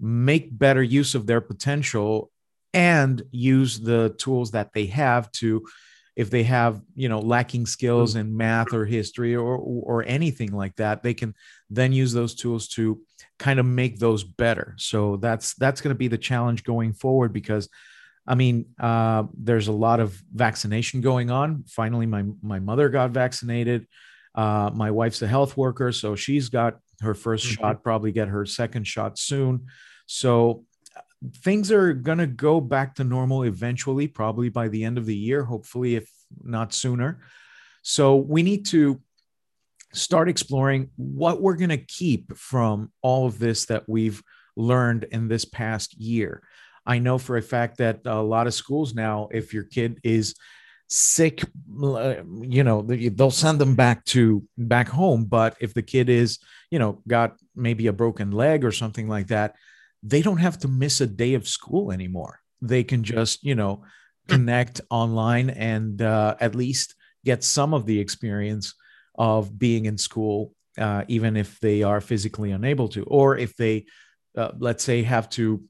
make 0.00 0.56
better 0.56 0.82
use 0.82 1.14
of 1.14 1.26
their 1.26 1.40
potential 1.40 2.30
and 2.74 3.22
use 3.30 3.80
the 3.80 4.14
tools 4.18 4.52
that 4.52 4.72
they 4.72 4.86
have 4.86 5.30
to 5.32 5.66
if 6.16 6.30
they 6.30 6.42
have 6.42 6.80
you 6.94 7.08
know 7.08 7.20
lacking 7.20 7.64
skills 7.64 8.16
in 8.16 8.36
math 8.36 8.74
or 8.74 8.84
history 8.84 9.34
or 9.34 9.56
or 9.56 10.04
anything 10.04 10.52
like 10.52 10.74
that 10.76 11.02
they 11.02 11.14
can 11.14 11.34
then 11.70 11.92
use 11.92 12.12
those 12.12 12.34
tools 12.34 12.68
to 12.68 13.00
kind 13.38 13.60
of 13.60 13.66
make 13.66 13.98
those 13.98 14.24
better. 14.24 14.74
So 14.78 15.16
that's 15.16 15.54
that's 15.54 15.80
going 15.80 15.94
to 15.94 15.98
be 15.98 16.08
the 16.08 16.18
challenge 16.18 16.64
going 16.64 16.92
forward 16.92 17.32
because 17.32 17.68
i 18.26 18.34
mean 18.34 18.66
uh, 18.78 19.24
there's 19.34 19.68
a 19.68 19.72
lot 19.72 20.00
of 20.00 20.20
vaccination 20.32 21.00
going 21.00 21.30
on. 21.30 21.64
Finally 21.68 22.06
my 22.06 22.24
my 22.42 22.58
mother 22.58 22.88
got 22.88 23.10
vaccinated. 23.10 23.86
Uh, 24.34 24.70
my 24.72 24.90
wife's 24.90 25.22
a 25.22 25.26
health 25.26 25.56
worker 25.56 25.90
so 25.90 26.14
she's 26.14 26.48
got 26.48 26.78
her 27.00 27.14
1st 27.14 27.46
mm-hmm. 27.46 27.62
shot 27.62 27.82
probably 27.82 28.12
get 28.12 28.28
her 28.28 28.44
second 28.44 28.86
shot 28.86 29.18
soon 29.18 29.66
so 30.08 30.64
things 31.42 31.70
are 31.70 31.92
going 31.92 32.18
to 32.18 32.26
go 32.26 32.60
back 32.62 32.94
to 32.94 33.04
normal 33.04 33.42
eventually, 33.42 34.08
probably 34.08 34.48
by 34.48 34.68
the 34.68 34.82
end 34.84 34.96
of 34.96 35.04
the 35.04 35.14
year, 35.14 35.44
hopefully, 35.44 35.96
if 35.96 36.10
not 36.42 36.72
sooner. 36.72 37.20
So 37.82 38.16
we 38.16 38.42
need 38.42 38.64
to 38.66 39.00
start 39.92 40.30
exploring 40.30 40.90
what 40.96 41.42
we're 41.42 41.56
going 41.56 41.68
to 41.68 41.76
keep 41.76 42.34
from 42.36 42.90
all 43.02 43.26
of 43.26 43.38
this 43.38 43.66
that 43.66 43.86
we've 43.86 44.22
learned 44.56 45.04
in 45.04 45.28
this 45.28 45.44
past 45.44 45.94
year. 45.94 46.42
I 46.86 47.00
know 47.00 47.18
for 47.18 47.36
a 47.36 47.42
fact 47.42 47.76
that 47.78 48.00
a 48.06 48.22
lot 48.22 48.46
of 48.46 48.54
schools 48.54 48.94
now, 48.94 49.28
if 49.30 49.52
your 49.52 49.64
kid 49.64 50.00
is 50.02 50.34
sick, 50.88 51.42
uh, 51.82 52.14
you 52.40 52.64
know, 52.64 52.80
they'll 52.80 53.30
send 53.30 53.58
them 53.58 53.74
back 53.74 54.06
to 54.06 54.42
back 54.56 54.88
home. 54.88 55.26
But 55.26 55.56
if 55.60 55.74
the 55.74 55.82
kid 55.82 56.08
is, 56.08 56.38
you 56.70 56.78
know, 56.78 57.02
got 57.06 57.36
maybe 57.54 57.88
a 57.88 57.92
broken 57.92 58.30
leg 58.30 58.64
or 58.64 58.72
something 58.72 59.06
like 59.06 59.26
that, 59.26 59.56
they 60.02 60.22
don't 60.22 60.38
have 60.38 60.58
to 60.58 60.68
miss 60.68 61.00
a 61.00 61.06
day 61.06 61.34
of 61.34 61.48
school 61.48 61.92
anymore. 61.92 62.40
They 62.60 62.84
can 62.84 63.04
just, 63.04 63.44
you 63.44 63.54
know, 63.54 63.84
connect 64.28 64.80
online 64.90 65.50
and 65.50 66.02
uh, 66.02 66.36
at 66.40 66.54
least 66.54 66.94
get 67.24 67.42
some 67.42 67.74
of 67.74 67.86
the 67.86 67.98
experience 67.98 68.74
of 69.16 69.58
being 69.58 69.86
in 69.86 69.98
school, 69.98 70.54
uh, 70.78 71.04
even 71.08 71.36
if 71.36 71.58
they 71.60 71.82
are 71.82 72.00
physically 72.00 72.52
unable 72.52 72.88
to, 72.88 73.02
or 73.04 73.36
if 73.36 73.56
they, 73.56 73.86
uh, 74.36 74.52
let's 74.58 74.84
say, 74.84 75.02
have 75.02 75.28
to 75.30 75.62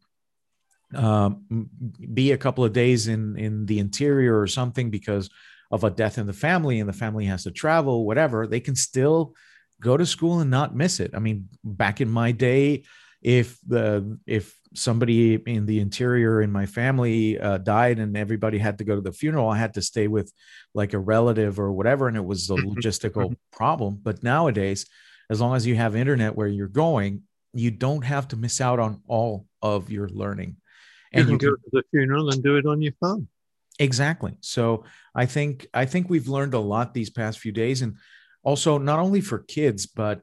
um, 0.94 1.68
be 2.14 2.32
a 2.32 2.38
couple 2.38 2.64
of 2.64 2.72
days 2.72 3.08
in 3.08 3.36
in 3.36 3.66
the 3.66 3.78
interior 3.78 4.38
or 4.38 4.46
something 4.46 4.90
because 4.90 5.28
of 5.70 5.84
a 5.84 5.90
death 5.90 6.16
in 6.16 6.26
the 6.26 6.32
family 6.32 6.80
and 6.80 6.88
the 6.88 6.94
family 6.94 7.26
has 7.26 7.44
to 7.44 7.50
travel, 7.50 8.06
whatever. 8.06 8.46
They 8.46 8.60
can 8.60 8.74
still 8.74 9.34
go 9.80 9.96
to 9.96 10.06
school 10.06 10.40
and 10.40 10.50
not 10.50 10.74
miss 10.74 10.98
it. 10.98 11.10
I 11.14 11.18
mean, 11.18 11.48
back 11.62 12.00
in 12.00 12.08
my 12.08 12.32
day, 12.32 12.84
if 13.22 13.58
the 13.66 14.18
if 14.26 14.54
somebody 14.74 15.34
in 15.34 15.66
the 15.66 15.80
interior 15.80 16.40
in 16.40 16.52
my 16.52 16.66
family 16.66 17.38
uh, 17.38 17.58
died 17.58 17.98
and 17.98 18.16
everybody 18.16 18.58
had 18.58 18.78
to 18.78 18.84
go 18.84 18.94
to 18.94 19.00
the 19.00 19.12
funeral 19.12 19.48
i 19.48 19.58
had 19.58 19.74
to 19.74 19.82
stay 19.82 20.06
with 20.06 20.32
like 20.74 20.92
a 20.92 20.98
relative 20.98 21.58
or 21.58 21.72
whatever 21.72 22.06
and 22.06 22.16
it 22.16 22.24
was 22.24 22.48
a 22.50 22.54
mm-hmm. 22.54 22.68
logistical 22.68 23.24
mm-hmm. 23.24 23.56
problem 23.56 23.98
but 24.00 24.22
nowadays 24.22 24.86
as 25.30 25.40
long 25.40 25.56
as 25.56 25.66
you 25.66 25.74
have 25.74 25.96
internet 25.96 26.36
where 26.36 26.46
you're 26.46 26.68
going 26.68 27.22
you 27.54 27.70
don't 27.70 28.04
have 28.04 28.28
to 28.28 28.36
miss 28.36 28.60
out 28.60 28.78
on 28.78 29.02
all 29.08 29.46
of 29.62 29.90
your 29.90 30.08
learning 30.10 30.56
and 31.12 31.26
you, 31.26 31.32
you 31.32 31.38
can 31.38 31.48
go 31.48 31.54
to 31.54 31.70
the 31.72 31.82
funeral 31.90 32.30
and 32.30 32.42
do 32.42 32.56
it 32.56 32.66
on 32.66 32.80
your 32.80 32.92
phone 33.00 33.26
exactly 33.80 34.36
so 34.40 34.84
i 35.14 35.26
think 35.26 35.66
i 35.74 35.84
think 35.84 36.08
we've 36.08 36.28
learned 36.28 36.54
a 36.54 36.58
lot 36.58 36.94
these 36.94 37.10
past 37.10 37.38
few 37.38 37.52
days 37.52 37.82
and 37.82 37.96
also 38.44 38.78
not 38.78 38.98
only 39.00 39.20
for 39.20 39.38
kids 39.40 39.86
but 39.86 40.20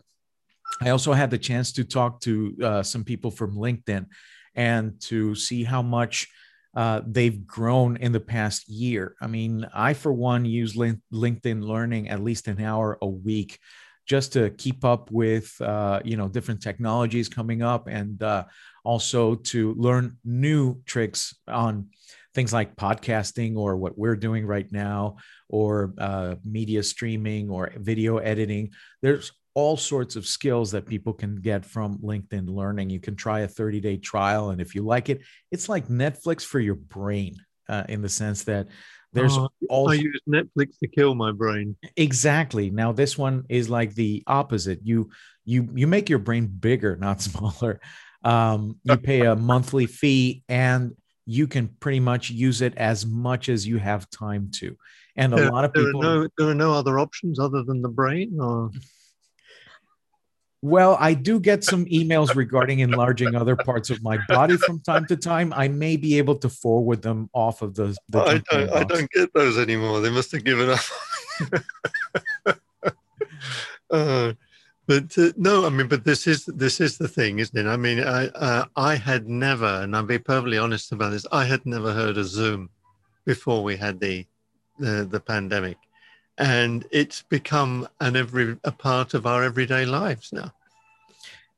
I 0.82 0.90
also 0.90 1.14
had 1.14 1.32
the 1.32 1.38
chance 1.38 1.72
to 1.74 1.84
talk 1.84 2.22
to 2.22 2.56
uh, 2.64 2.84
some 2.84 3.04
people 3.04 3.32
from 3.32 3.56
LinkedIn 3.56 4.08
and 4.56 5.00
to 5.02 5.36
see 5.36 5.64
how 5.64 5.82
much 5.82 6.28
uh, 6.76 7.02
they've 7.06 7.48
grown 7.48 7.98
in 7.98 8.12
the 8.12 8.20
past 8.20 8.68
year. 8.68 9.16
I 9.22 9.28
mean, 9.28 9.66
I, 9.74 9.94
for 9.94 10.12
one, 10.12 10.44
use 10.44 10.76
LinkedIn 10.76 11.64
Learning 11.64 12.10
at 12.10 12.24
least 12.24 12.48
an 12.48 12.62
hour 12.62 12.98
a 13.02 13.08
week 13.08 13.60
just 14.06 14.34
to 14.34 14.52
keep 14.52 14.86
up 14.86 15.10
with 15.12 15.60
uh, 15.62 16.00
you 16.04 16.18
know 16.18 16.28
different 16.28 16.62
technologies 16.62 17.30
coming 17.30 17.62
up 17.62 17.88
and 17.88 18.22
uh, 18.22 18.44
also 18.84 19.36
to 19.36 19.74
learn 19.76 20.18
new 20.24 20.82
tricks 20.86 21.36
on 21.48 21.90
things 22.34 22.54
like 22.54 22.76
podcasting 22.76 23.56
or 23.56 23.78
what 23.78 23.98
we're 23.98 24.16
doing 24.16 24.46
right 24.46 24.72
now 24.72 25.16
or 25.50 25.94
uh, 25.98 26.36
media 26.44 26.84
streaming 26.84 27.50
or 27.50 27.72
video 27.78 28.18
editing 28.18 28.72
there's 29.02 29.32
all 29.56 29.78
sorts 29.78 30.18
of 30.18 30.28
skills 30.28 30.72
that 30.72 30.86
people 30.86 31.14
can 31.14 31.38
get 31.38 31.66
from 31.66 31.98
LinkedIn 32.00 32.50
Learning. 32.50 32.90
You 32.90 33.00
can 33.00 33.16
try 33.16 33.40
a 33.40 33.48
30 33.48 33.80
day 33.80 33.98
trial. 33.98 34.50
And 34.50 34.62
if 34.62 34.76
you 34.76 34.84
like 34.84 35.10
it, 35.10 35.22
it's 35.52 35.70
like 35.70 35.88
Netflix 35.88 36.44
for 36.44 36.60
your 36.60 36.76
brain 36.76 37.38
uh, 37.68 37.86
in 37.88 38.02
the 38.02 38.10
sense 38.10 38.44
that 38.44 38.68
there's 39.14 39.38
uh, 39.38 39.48
also, 39.70 39.94
I 39.94 39.96
use 39.96 40.20
Netflix 40.28 40.78
to 40.80 40.90
kill 40.90 41.16
my 41.16 41.32
brain. 41.32 41.78
Exactly. 41.96 42.70
Now 42.70 42.92
this 42.92 43.18
one 43.18 43.46
is 43.48 43.70
like 43.70 43.96
the 43.96 44.24
opposite. 44.28 44.80
You 44.84 45.10
you 45.46 45.70
you 45.74 45.88
make 45.88 46.10
your 46.10 46.20
brain 46.20 46.48
bigger, 46.48 46.98
not 46.98 47.22
smaller. 47.22 47.80
Um, 48.26 48.78
you 48.84 48.98
pay 48.98 49.22
a 49.22 49.36
monthly 49.36 49.86
fee 49.86 50.44
and 50.50 50.96
you 51.26 51.48
can 51.48 51.70
pretty 51.80 52.02
much 52.02 52.30
use 52.30 52.62
it 52.62 52.76
as 52.76 53.06
much 53.06 53.48
as 53.48 53.66
you 53.66 53.78
have 53.78 54.10
time 54.10 54.50
to. 54.56 54.76
And 55.16 55.34
a 55.34 55.38
there, 55.38 55.52
lot 55.52 55.64
of 55.64 55.74
people 55.74 56.02
there 56.02 56.12
are, 56.12 56.24
no, 56.24 56.30
there 56.38 56.50
are 56.50 56.56
no 56.56 56.74
other 56.74 57.00
options 57.00 57.40
other 57.40 57.64
than 57.64 57.82
the 57.82 57.90
brain 57.90 58.38
or 58.40 58.72
well, 60.66 60.98
I 61.00 61.14
do 61.14 61.40
get 61.40 61.64
some 61.64 61.86
emails 61.86 62.34
regarding 62.34 62.80
enlarging 62.80 63.36
other 63.36 63.56
parts 63.56 63.92
of 63.92 64.02
my 64.02 64.18
body 64.28 64.58
from 64.58 64.80
time 64.80 65.06
to 65.06 65.16
time. 65.16 65.54
I 65.54 65.68
may 65.68 65.96
be 65.96 66.18
able 66.18 66.38
to 66.38 66.50
forward 66.50 67.04
them 67.04 67.30
off 67.34 67.62
of 67.62 67.76
the. 67.76 67.96
the 68.10 68.20
I, 68.20 68.38
don't, 68.50 68.74
I 68.74 68.84
don't 68.84 69.12
get 69.12 69.32
those 69.36 69.60
anymore. 69.60 70.02
They 70.02 70.10
must 70.10 70.32
have 70.32 70.44
given 70.44 70.72
up. 70.72 70.80
uh, 73.92 74.34
but 74.88 75.16
uh, 75.20 75.34
no, 75.38 75.68
I 75.68 75.70
mean, 75.70 75.88
but 75.88 76.04
this 76.04 76.26
is 76.26 76.46
this 76.46 76.82
is 76.82 76.98
the 76.98 77.08
thing, 77.08 77.38
isn't 77.38 77.58
it? 77.58 77.70
I 77.70 77.78
mean, 77.78 78.00
I 78.00 78.30
uh, 78.30 78.66
I 78.76 78.96
had 78.96 79.30
never, 79.30 79.84
and 79.84 79.96
I'll 79.96 80.02
be 80.02 80.18
perfectly 80.18 80.58
honest 80.58 80.92
about 80.92 81.12
this, 81.12 81.28
I 81.32 81.46
had 81.46 81.64
never 81.68 81.94
heard 81.94 82.18
of 82.18 82.26
Zoom 82.26 82.72
before 83.24 83.64
we 83.64 83.78
had 83.78 84.00
the 84.00 84.26
the, 84.80 85.08
the 85.10 85.20
pandemic 85.20 85.78
and 86.38 86.86
it's 86.92 87.22
become 87.22 87.88
an 88.02 88.16
every 88.16 88.58
a 88.64 88.72
part 88.72 89.14
of 89.14 89.26
our 89.26 89.44
everyday 89.44 89.86
lives 89.86 90.34
now. 90.34 90.52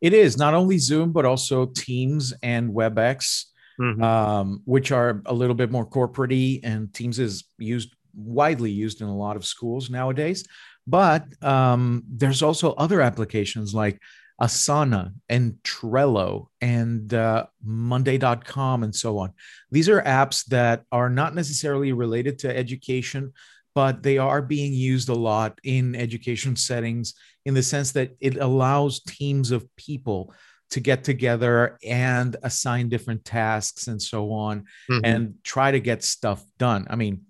It 0.02 0.14
is 0.14 0.38
not 0.38 0.54
only 0.54 0.78
Zoom 0.78 1.12
but 1.12 1.26
also 1.26 1.68
Teams 1.68 2.34
and 2.44 2.72
WebEx, 2.72 3.46
mm-hmm. 3.80 4.04
um, 4.04 4.62
which 4.66 4.92
are 4.92 5.22
a 5.26 5.34
little 5.34 5.56
bit 5.56 5.72
more 5.72 5.86
corporate 5.86 6.64
and 6.64 6.94
Teams 6.94 7.20
is 7.20 7.46
used 7.58 7.94
widely 8.16 8.72
used 8.72 9.02
in 9.02 9.08
a 9.08 9.16
lot 9.16 9.36
of 9.36 9.46
schools 9.46 9.90
nowadays. 9.90 10.46
But 10.88 11.26
um, 11.44 12.04
there's 12.10 12.42
also 12.42 12.74
other 12.74 13.02
applications 13.02 13.74
like 13.74 14.02
Asana 14.42 15.14
and 15.30 15.56
Trello 15.64 16.48
and 16.62 17.14
uh, 17.14 17.46
Monday.com 17.64 18.84
and 18.84 18.96
so 18.96 19.18
on. 19.18 19.34
These 19.72 19.90
are 19.90 20.02
apps 20.02 20.46
that 20.46 20.84
are 20.92 21.10
not 21.10 21.36
necessarily 21.36 21.92
related 21.92 22.40
to 22.40 22.56
education, 22.56 23.34
but 23.78 24.02
they 24.02 24.18
are 24.18 24.42
being 24.42 24.74
used 24.74 25.08
a 25.08 25.14
lot 25.14 25.60
in 25.64 25.94
education 25.94 26.56
settings 26.56 27.14
in 27.46 27.54
the 27.54 27.62
sense 27.62 27.92
that 27.92 28.10
it 28.20 28.36
allows 28.38 29.02
teams 29.02 29.52
of 29.52 29.64
people 29.76 30.34
to 30.72 30.80
get 30.80 31.04
together 31.04 31.78
and 31.86 32.36
assign 32.42 32.90
different 32.90 33.24
tasks 33.24 33.86
and 33.86 34.02
so 34.02 34.32
on 34.32 34.62
mm-hmm. 34.90 35.02
and 35.04 35.36
try 35.44 35.70
to 35.70 35.80
get 35.80 36.04
stuff 36.04 36.44
done. 36.58 36.88
I 36.90 36.96
mean, 36.96 37.26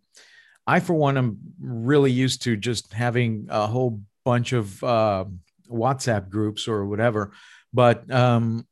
I, 0.65 0.79
for 0.79 0.93
one, 0.93 1.17
am 1.17 1.37
really 1.59 2.13
used 2.13 2.43
to 2.43 2.55
just 2.55 2.93
having 2.93 3.47
a 3.49 3.67
whole 3.67 3.99
bunch 4.23 4.53
of 4.53 4.81
uh, 4.81 5.25
WhatsApp 5.69 6.29
groups 6.29 6.69
or 6.69 6.85
whatever. 6.85 7.33
But 7.73 8.09
um, 8.09 8.65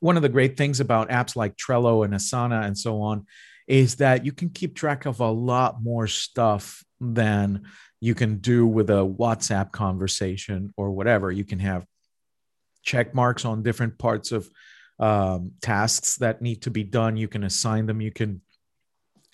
one 0.00 0.16
of 0.16 0.24
the 0.24 0.28
great 0.28 0.56
things 0.56 0.80
about 0.80 1.10
apps 1.10 1.36
like 1.36 1.54
Trello 1.56 2.04
and 2.04 2.12
Asana 2.12 2.66
and 2.66 2.76
so 2.76 3.02
on 3.02 3.24
is 3.66 3.96
that 3.96 4.24
you 4.24 4.32
can 4.32 4.50
keep 4.50 4.74
track 4.74 5.06
of 5.06 5.20
a 5.20 5.30
lot 5.30 5.82
more 5.82 6.06
stuff 6.06 6.84
than 7.00 7.62
you 8.00 8.14
can 8.14 8.38
do 8.38 8.66
with 8.66 8.90
a 8.90 9.04
WhatsApp 9.04 9.72
conversation 9.72 10.72
or 10.76 10.90
whatever. 10.90 11.30
You 11.30 11.44
can 11.44 11.58
have 11.58 11.84
check 12.82 13.14
marks 13.14 13.44
on 13.44 13.62
different 13.62 13.98
parts 13.98 14.32
of 14.32 14.48
um, 14.98 15.52
tasks 15.60 16.16
that 16.16 16.40
need 16.40 16.62
to 16.62 16.70
be 16.70 16.84
done. 16.84 17.16
You 17.16 17.28
can 17.28 17.44
assign 17.44 17.86
them. 17.86 18.00
You 18.00 18.12
can 18.12 18.40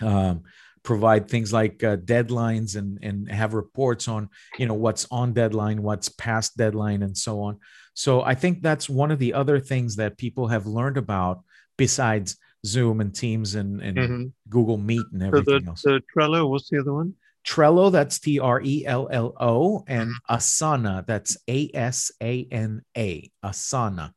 um, 0.01 0.43
provide 0.83 1.29
things 1.29 1.53
like 1.53 1.85
uh, 1.85 1.97
deadlines 1.97 2.77
and 2.77 2.99
and 3.03 3.31
have 3.31 3.55
reports 3.55 4.09
on 4.09 4.29
you 4.59 4.67
know 4.67 4.75
what's 4.75 5.07
on 5.11 5.33
deadline, 5.33 5.83
what's 5.83 6.09
past 6.09 6.57
deadline, 6.57 7.03
and 7.03 7.17
so 7.17 7.43
on. 7.43 7.59
So 7.95 8.23
I 8.23 8.35
think 8.35 8.63
that's 8.63 8.89
one 8.89 9.11
of 9.11 9.19
the 9.19 9.35
other 9.35 9.61
things 9.61 9.97
that 9.97 10.19
people 10.19 10.49
have 10.49 10.67
learned 10.67 10.97
about 10.97 11.45
besides 11.77 12.37
Zoom 12.65 13.01
and 13.01 13.15
Teams 13.15 13.55
and, 13.55 13.81
and 13.81 13.97
mm-hmm. 13.97 14.25
Google 14.49 14.79
Meet 14.79 15.07
and 15.13 15.23
everything 15.23 15.45
so 15.45 15.59
the, 15.59 15.69
else. 15.69 15.83
The 15.83 16.03
Trello, 16.17 16.49
what's 16.49 16.69
the 16.69 16.81
other 16.81 16.93
one? 16.93 17.15
Trello, 17.45 17.91
that's 17.91 18.19
T 18.21 18.39
R 18.39 18.61
E 18.63 18.85
L 18.87 19.09
L 19.11 19.35
O, 19.41 19.85
and 19.89 20.11
mm-hmm. 20.11 20.35
Asana, 20.35 21.05
that's 21.07 21.37
A 21.49 21.71
S 21.75 22.13
A 22.23 22.47
N 22.51 22.83
A, 22.97 23.31
Asana. 23.45 24.13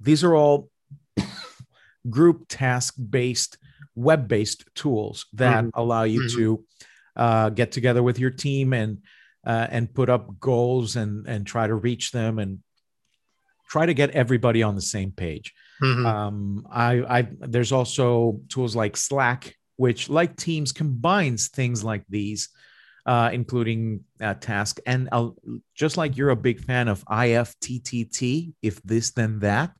These 0.00 0.24
are 0.24 0.34
all 0.34 0.68
group 2.10 2.44
task 2.48 2.94
based, 3.10 3.56
web 3.94 4.28
based 4.28 4.64
tools 4.74 5.26
that 5.32 5.64
mm-hmm. 5.64 5.80
allow 5.80 6.02
you 6.02 6.20
mm-hmm. 6.20 6.36
to 6.38 6.64
uh, 7.16 7.50
get 7.50 7.72
together 7.72 8.02
with 8.02 8.18
your 8.18 8.30
team 8.30 8.72
and 8.74 8.98
uh, 9.46 9.66
and 9.70 9.92
put 9.94 10.10
up 10.10 10.38
goals 10.38 10.96
and 10.96 11.26
and 11.26 11.46
try 11.46 11.66
to 11.66 11.74
reach 11.74 12.10
them 12.10 12.38
and 12.38 12.58
try 13.68 13.86
to 13.86 13.94
get 13.94 14.10
everybody 14.10 14.62
on 14.62 14.74
the 14.74 14.82
same 14.82 15.12
page. 15.12 15.54
Mm-hmm. 15.82 16.06
Um, 16.06 16.66
I, 16.70 17.18
I 17.18 17.28
there's 17.40 17.72
also 17.72 18.40
tools 18.48 18.76
like 18.76 18.96
Slack, 18.96 19.56
which 19.76 20.08
like 20.08 20.36
Teams 20.36 20.72
combines 20.72 21.48
things 21.48 21.82
like 21.82 22.04
these, 22.08 22.48
uh, 23.06 23.30
including 23.32 24.04
uh, 24.20 24.34
task. 24.34 24.78
And 24.86 25.08
uh, 25.10 25.30
just 25.74 25.96
like 25.96 26.16
you're 26.16 26.30
a 26.30 26.36
big 26.36 26.60
fan 26.60 26.88
of 26.88 27.04
IFTTT, 27.06 28.52
if 28.62 28.82
this 28.82 29.10
then 29.12 29.40
that 29.40 29.72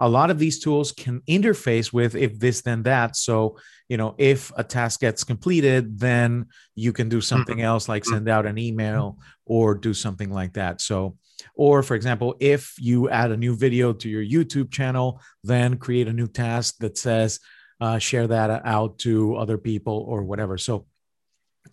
a 0.00 0.08
lot 0.08 0.30
of 0.30 0.38
these 0.38 0.60
tools 0.60 0.92
can 0.92 1.20
interface 1.22 1.92
with 1.92 2.14
if 2.14 2.38
this 2.38 2.62
then 2.62 2.82
that. 2.84 3.16
So 3.16 3.58
you 3.88 3.96
know 3.96 4.14
if 4.18 4.52
a 4.56 4.64
task 4.64 5.00
gets 5.00 5.24
completed 5.24 5.98
then 5.98 6.46
you 6.74 6.92
can 6.92 7.08
do 7.08 7.20
something 7.20 7.58
mm-hmm. 7.58 7.64
else 7.64 7.88
like 7.88 8.04
send 8.04 8.28
out 8.28 8.46
an 8.46 8.58
email 8.58 9.18
or 9.44 9.74
do 9.74 9.94
something 9.94 10.30
like 10.30 10.54
that. 10.54 10.80
So 10.80 11.16
or 11.54 11.82
for 11.82 11.94
example 11.94 12.34
if 12.40 12.74
you 12.78 13.08
add 13.08 13.30
a 13.30 13.36
new 13.36 13.54
video 13.54 13.92
to 13.92 14.08
your 14.08 14.22
youtube 14.22 14.70
channel 14.70 15.20
then 15.44 15.76
create 15.76 16.08
a 16.08 16.12
new 16.12 16.26
task 16.26 16.76
that 16.78 16.98
says 16.98 17.40
uh, 17.80 17.98
share 17.98 18.26
that 18.26 18.50
out 18.64 18.98
to 18.98 19.36
other 19.36 19.56
people 19.56 20.04
or 20.08 20.22
whatever 20.22 20.58
so 20.58 20.86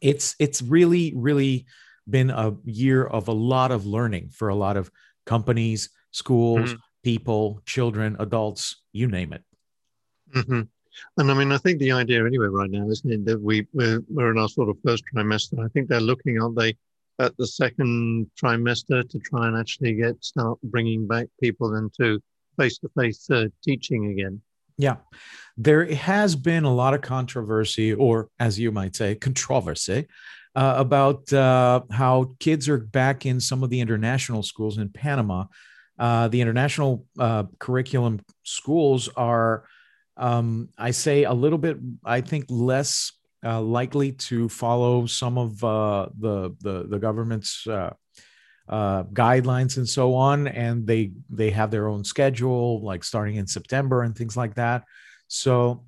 it's 0.01 0.35
it's 0.39 0.61
really 0.61 1.13
really 1.15 1.65
been 2.07 2.29
a 2.29 2.53
year 2.65 3.03
of 3.03 3.27
a 3.27 3.33
lot 3.33 3.71
of 3.71 3.85
learning 3.85 4.29
for 4.29 4.49
a 4.49 4.55
lot 4.55 4.77
of 4.77 4.91
companies 5.25 5.89
schools 6.11 6.69
mm-hmm 6.69 6.79
people, 7.05 7.61
children, 7.67 8.17
adults, 8.19 8.81
you 8.91 9.07
name 9.07 9.31
it. 9.31 9.43
Mm-hmm. 10.35 10.61
And 11.17 11.31
I 11.31 11.33
mean, 11.35 11.51
I 11.51 11.59
think 11.59 11.77
the 11.77 11.91
idea 11.91 12.25
anyway 12.25 12.47
right 12.47 12.69
now, 12.69 12.89
isn't 12.89 13.11
it, 13.11 13.25
that 13.25 13.39
we 13.39 13.67
we're, 13.73 14.01
we're 14.09 14.31
in 14.31 14.39
our 14.39 14.49
sort 14.49 14.69
of 14.69 14.77
first 14.83 15.03
trimester. 15.13 15.63
I 15.63 15.69
think 15.69 15.87
they're 15.87 16.01
looking, 16.01 16.41
aren't 16.41 16.57
they, 16.57 16.75
at 17.19 17.35
the 17.37 17.47
second 17.47 18.29
trimester 18.41 19.07
to 19.09 19.19
try 19.19 19.47
and 19.47 19.57
actually 19.57 19.93
get 19.93 20.23
start 20.23 20.59
bringing 20.63 21.07
back 21.07 21.27
people 21.41 21.75
into 21.75 22.19
face-to-face 22.57 23.29
uh, 23.29 23.45
teaching 23.63 24.11
again. 24.11 24.41
Yeah, 24.77 24.97
there 25.57 25.85
has 25.93 26.35
been 26.35 26.65
a 26.65 26.73
lot 26.73 26.93
of 26.93 27.01
controversy, 27.01 27.93
or 27.93 28.29
as 28.39 28.59
you 28.59 28.71
might 28.71 28.95
say, 28.95 29.15
controversy. 29.15 30.07
Uh, 30.57 30.75
about 30.77 31.33
uh, 31.33 31.81
how 31.91 32.33
kids 32.39 32.69
are 32.69 32.77
back 32.77 33.25
in 33.25 33.41
some 33.41 33.61
of 33.61 33.69
the 33.69 33.81
international 33.81 34.41
schools 34.41 34.77
in 34.77 34.87
Panama 34.87 35.43
uh, 35.97 36.27
the 36.27 36.41
international 36.41 37.05
uh, 37.19 37.43
curriculum 37.59 38.19
schools 38.43 39.09
are, 39.15 39.65
um, 40.17 40.69
I 40.77 40.91
say, 40.91 41.23
a 41.23 41.33
little 41.33 41.57
bit, 41.57 41.77
I 42.03 42.21
think, 42.21 42.45
less 42.49 43.13
uh, 43.45 43.61
likely 43.61 44.11
to 44.11 44.49
follow 44.49 45.05
some 45.05 45.37
of 45.37 45.63
uh, 45.63 46.07
the, 46.17 46.55
the, 46.61 46.87
the 46.89 46.99
government's 46.99 47.67
uh, 47.67 47.93
uh, 48.67 49.03
guidelines 49.03 49.77
and 49.77 49.87
so 49.87 50.15
on, 50.15 50.47
and 50.47 50.87
they 50.87 51.11
they 51.29 51.51
have 51.51 51.69
their 51.69 51.87
own 51.87 52.03
schedule, 52.03 52.83
like 52.83 53.03
starting 53.03 53.35
in 53.35 53.45
September 53.45 54.01
and 54.01 54.15
things 54.15 54.35
like 54.35 54.55
that. 54.55 54.83
So, 55.27 55.85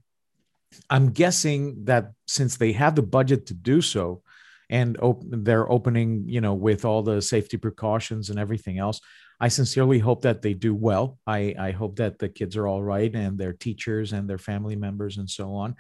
I'm 0.90 1.10
guessing 1.10 1.86
that 1.86 2.12
since 2.28 2.58
they 2.58 2.74
have 2.74 2.94
the 2.94 3.02
budget 3.02 3.48
to 3.48 3.56
do 3.56 3.82
so, 3.82 4.22
and 4.70 4.98
op- 5.02 5.24
they're 5.26 5.72
opening, 5.72 6.26
you 6.28 6.42
know, 6.42 6.54
with 6.54 6.86
all 6.86 7.02
the 7.02 7.22
safety 7.22 7.58
precautions 7.58 8.30
and 8.30 8.38
everything 8.38 8.78
else, 8.78 9.02
I 9.40 9.48
sincerely 9.48 10.00
hope 10.00 10.22
that 10.24 10.42
they 10.42 10.54
do 10.54 10.76
well. 10.76 11.18
I, 11.26 11.56
I 11.58 11.72
hope 11.72 11.98
that 11.98 12.20
the 12.20 12.30
kids 12.30 12.58
are 12.58 12.68
all 12.68 12.84
right 12.84 13.14
and 13.14 13.38
their 13.38 13.54
teachers 13.54 14.14
and 14.14 14.30
their 14.30 14.38
family 14.38 14.76
members 14.76 15.18
and 15.18 15.30
so 15.30 15.54
on. 15.54 15.76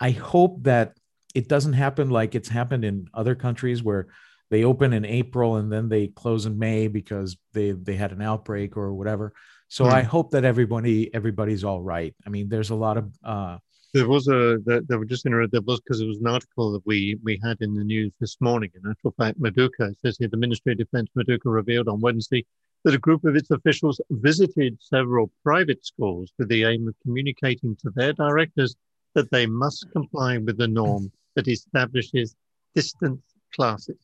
I 0.00 0.10
hope 0.10 0.62
that 0.64 0.96
it 1.36 1.48
doesn't 1.48 1.74
happen 1.74 2.08
like 2.08 2.34
it's 2.34 2.48
happened 2.48 2.82
in 2.82 3.08
other 3.12 3.34
countries 3.34 3.82
where 3.82 4.08
they 4.50 4.64
open 4.64 4.94
in 4.94 5.04
April 5.04 5.56
and 5.56 5.70
then 5.70 5.88
they 5.88 6.06
close 6.08 6.46
in 6.46 6.58
May 6.58 6.88
because 6.88 7.36
they 7.52 7.72
they 7.72 7.94
had 7.94 8.12
an 8.12 8.22
outbreak 8.22 8.76
or 8.76 8.94
whatever. 8.94 9.34
So 9.68 9.84
mm. 9.84 9.92
I 9.92 10.02
hope 10.02 10.30
that 10.30 10.44
everybody 10.44 11.12
everybody's 11.14 11.62
all 11.62 11.82
right. 11.82 12.14
I 12.26 12.30
mean, 12.30 12.48
there's 12.48 12.70
a 12.70 12.74
lot 12.74 12.96
of 12.96 13.12
uh, 13.22 13.58
there 13.92 14.08
was 14.08 14.28
a 14.28 14.58
that 14.64 14.86
there, 14.88 14.98
were 14.98 15.04
just 15.04 15.26
in 15.26 15.32
there 15.32 15.60
was 15.60 15.80
because 15.80 16.00
it 16.00 16.06
was 16.06 16.20
an 16.20 16.26
article 16.26 16.72
that 16.72 16.86
we 16.86 17.18
we 17.22 17.38
had 17.44 17.58
in 17.60 17.74
the 17.74 17.84
news 17.84 18.12
this 18.18 18.36
morning. 18.40 18.70
In 18.74 18.90
actual 18.90 19.14
fact, 19.18 19.38
Meduca 19.38 19.94
says 20.00 20.16
here 20.18 20.28
the 20.28 20.38
Ministry 20.38 20.72
of 20.72 20.78
Defence 20.78 21.10
Meduca 21.18 21.52
revealed 21.60 21.88
on 21.88 22.00
Wednesday 22.00 22.46
that 22.84 22.94
a 22.94 22.98
group 22.98 23.24
of 23.24 23.36
its 23.36 23.50
officials 23.50 24.00
visited 24.10 24.78
several 24.80 25.30
private 25.42 25.84
schools 25.84 26.32
with 26.38 26.48
the 26.48 26.64
aim 26.64 26.88
of 26.88 26.94
communicating 27.02 27.76
to 27.76 27.90
their 27.90 28.14
directors 28.14 28.74
that 29.14 29.30
they 29.30 29.46
must 29.46 29.90
comply 29.92 30.38
with 30.38 30.56
the 30.56 30.68
norm 30.68 31.10
that 31.36 31.48
establishes 31.48 32.34
distance 32.74 33.22
classes. 33.54 33.96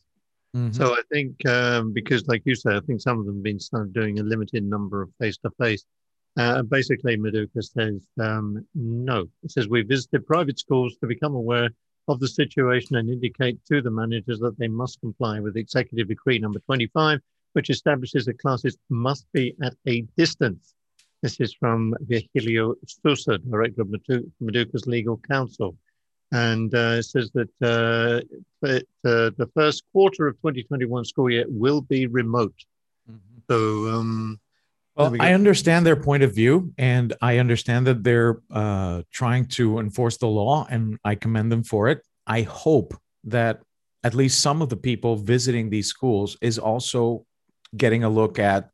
Mm-hmm. 0.56 0.72
So 0.72 0.94
I 0.94 1.02
think 1.10 1.44
um, 1.46 1.92
because, 1.92 2.26
like 2.28 2.42
you 2.44 2.54
said, 2.54 2.76
I 2.76 2.80
think 2.80 3.00
some 3.00 3.18
of 3.18 3.26
them 3.26 3.36
have 3.36 3.42
been 3.42 3.58
started 3.58 3.92
doing 3.92 4.20
a 4.20 4.22
limited 4.22 4.62
number 4.62 5.02
of 5.02 5.10
face 5.18 5.38
to 5.38 5.50
face. 5.58 5.84
Basically, 6.68 7.16
Meduca 7.16 7.62
says 7.62 8.06
um, 8.20 8.64
no. 8.74 9.26
It 9.42 9.50
says 9.50 9.68
we 9.68 9.82
visited 9.82 10.26
private 10.26 10.58
schools 10.58 10.96
to 11.00 11.06
become 11.06 11.34
aware 11.34 11.70
of 12.08 12.20
the 12.20 12.28
situation 12.28 12.96
and 12.96 13.10
indicate 13.10 13.58
to 13.66 13.82
the 13.82 13.90
managers 13.90 14.38
that 14.40 14.58
they 14.58 14.68
must 14.68 15.00
comply 15.00 15.40
with 15.40 15.56
Executive 15.56 16.08
Decree 16.08 16.38
number 16.38 16.58
25 16.60 17.20
which 17.52 17.70
establishes 17.70 18.26
that 18.26 18.38
classes 18.38 18.76
must 18.88 19.26
be 19.32 19.54
at 19.62 19.74
a 19.86 20.02
distance. 20.16 20.74
This 21.22 21.40
is 21.40 21.54
from 21.54 21.94
Virgilio 22.00 22.74
Sousa, 22.86 23.38
Director 23.38 23.82
of 23.82 23.88
Meduca's 24.42 24.86
Legal 24.86 25.18
Counsel. 25.18 25.76
And 26.32 26.74
uh, 26.74 26.96
it 26.98 27.02
says 27.04 27.30
that, 27.34 27.50
uh, 27.60 28.24
that 28.62 28.86
uh, 29.04 29.30
the 29.36 29.50
first 29.54 29.84
quarter 29.92 30.26
of 30.26 30.36
2021 30.36 31.04
school 31.04 31.30
year 31.30 31.44
will 31.48 31.82
be 31.82 32.06
remote. 32.06 32.54
Mm-hmm. 33.10 33.38
So, 33.50 33.90
um, 33.90 34.40
well, 34.96 35.10
we 35.10 35.20
I 35.20 35.34
understand 35.34 35.86
their 35.86 35.96
point 35.96 36.22
of 36.22 36.34
view, 36.34 36.72
and 36.76 37.14
I 37.20 37.38
understand 37.38 37.86
that 37.86 38.02
they're 38.02 38.40
uh, 38.50 39.02
trying 39.10 39.46
to 39.48 39.78
enforce 39.78 40.16
the 40.18 40.26
law, 40.26 40.66
and 40.68 40.98
I 41.04 41.14
commend 41.14 41.52
them 41.52 41.64
for 41.64 41.88
it. 41.88 42.02
I 42.26 42.42
hope 42.42 42.94
that 43.24 43.62
at 44.04 44.14
least 44.14 44.40
some 44.40 44.62
of 44.62 44.68
the 44.68 44.76
people 44.76 45.16
visiting 45.16 45.70
these 45.70 45.86
schools 45.86 46.36
is 46.40 46.58
also 46.58 47.24
getting 47.76 48.04
a 48.04 48.08
look 48.08 48.38
at 48.38 48.70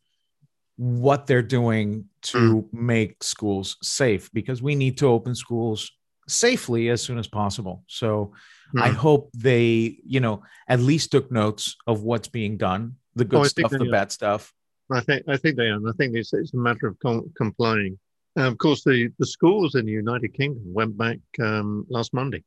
what 0.76 1.26
they're 1.26 1.42
doing 1.42 2.06
to 2.22 2.62
mm. 2.62 2.72
make 2.72 3.22
schools 3.22 3.76
safe 3.82 4.30
because 4.32 4.62
we 4.62 4.74
need 4.74 4.96
to 4.98 5.06
open 5.06 5.34
schools 5.34 5.90
safely 6.28 6.88
as 6.90 7.02
soon 7.02 7.18
as 7.18 7.26
possible. 7.26 7.84
So 7.86 8.32
mm. 8.74 8.82
I 8.82 8.88
hope 8.88 9.30
they, 9.34 9.98
you 10.06 10.20
know, 10.20 10.42
at 10.68 10.80
least 10.80 11.10
took 11.10 11.32
notes 11.32 11.76
of 11.86 12.02
what's 12.02 12.28
being 12.28 12.56
done, 12.56 12.96
the 13.14 13.24
good 13.24 13.40
oh, 13.40 13.44
stuff, 13.44 13.70
the 13.70 13.90
bad 13.90 14.12
stuff. 14.12 14.52
I 14.90 15.00
think 15.00 15.24
I 15.28 15.36
think 15.36 15.56
they 15.56 15.68
are. 15.68 15.80
I 15.88 15.92
think 15.98 16.14
it's, 16.16 16.32
it's 16.32 16.54
a 16.54 16.56
matter 16.56 16.86
of 16.86 16.98
com- 17.00 17.30
complying. 17.36 17.98
And 18.36 18.46
of 18.46 18.58
course, 18.58 18.84
the, 18.84 19.10
the 19.18 19.26
schools 19.26 19.74
in 19.74 19.84
the 19.86 19.92
United 19.92 20.32
Kingdom 20.34 20.62
went 20.72 20.96
back 20.96 21.18
um, 21.40 21.86
last 21.90 22.14
Monday. 22.14 22.44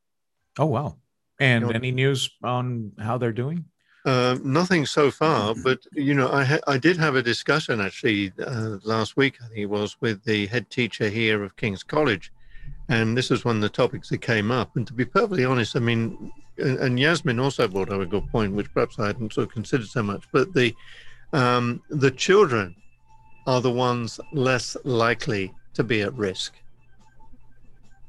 Oh 0.58 0.66
wow! 0.66 0.96
And 1.38 1.62
you 1.62 1.68
know, 1.68 1.74
any 1.74 1.92
news 1.92 2.30
on 2.42 2.92
how 2.98 3.18
they're 3.18 3.32
doing? 3.32 3.64
Uh, 4.04 4.36
nothing 4.42 4.84
so 4.84 5.12
far, 5.12 5.54
but 5.62 5.78
you 5.92 6.14
know, 6.14 6.28
I 6.32 6.44
ha- 6.44 6.66
I 6.66 6.76
did 6.76 6.96
have 6.96 7.14
a 7.14 7.22
discussion 7.22 7.80
actually 7.80 8.32
uh, 8.44 8.78
last 8.82 9.16
week. 9.16 9.36
I 9.40 9.46
think 9.46 9.58
it 9.58 9.66
was 9.66 9.96
with 10.00 10.24
the 10.24 10.46
head 10.46 10.68
teacher 10.70 11.08
here 11.08 11.44
of 11.44 11.54
King's 11.56 11.84
College, 11.84 12.32
and 12.88 13.16
this 13.16 13.30
was 13.30 13.44
one 13.44 13.56
of 13.56 13.62
the 13.62 13.68
topics 13.68 14.08
that 14.10 14.18
came 14.18 14.50
up. 14.50 14.76
And 14.76 14.86
to 14.86 14.92
be 14.92 15.04
perfectly 15.04 15.44
honest, 15.44 15.76
I 15.76 15.80
mean, 15.80 16.32
and, 16.58 16.78
and 16.78 17.00
Yasmin 17.00 17.40
also 17.40 17.68
brought 17.68 17.90
up 17.90 18.00
a 18.00 18.06
good 18.06 18.28
point, 18.28 18.54
which 18.54 18.72
perhaps 18.72 18.98
I 18.98 19.06
hadn't 19.06 19.32
sort 19.32 19.48
of 19.48 19.52
considered 19.52 19.88
so 19.88 20.02
much. 20.02 20.24
But 20.32 20.52
the 20.52 20.74
um, 21.32 21.82
the 21.88 22.10
children 22.10 22.74
are 23.46 23.60
the 23.60 23.70
ones 23.70 24.20
less 24.32 24.76
likely 24.84 25.52
to 25.74 25.82
be 25.82 26.02
at 26.02 26.12
risk. 26.14 26.54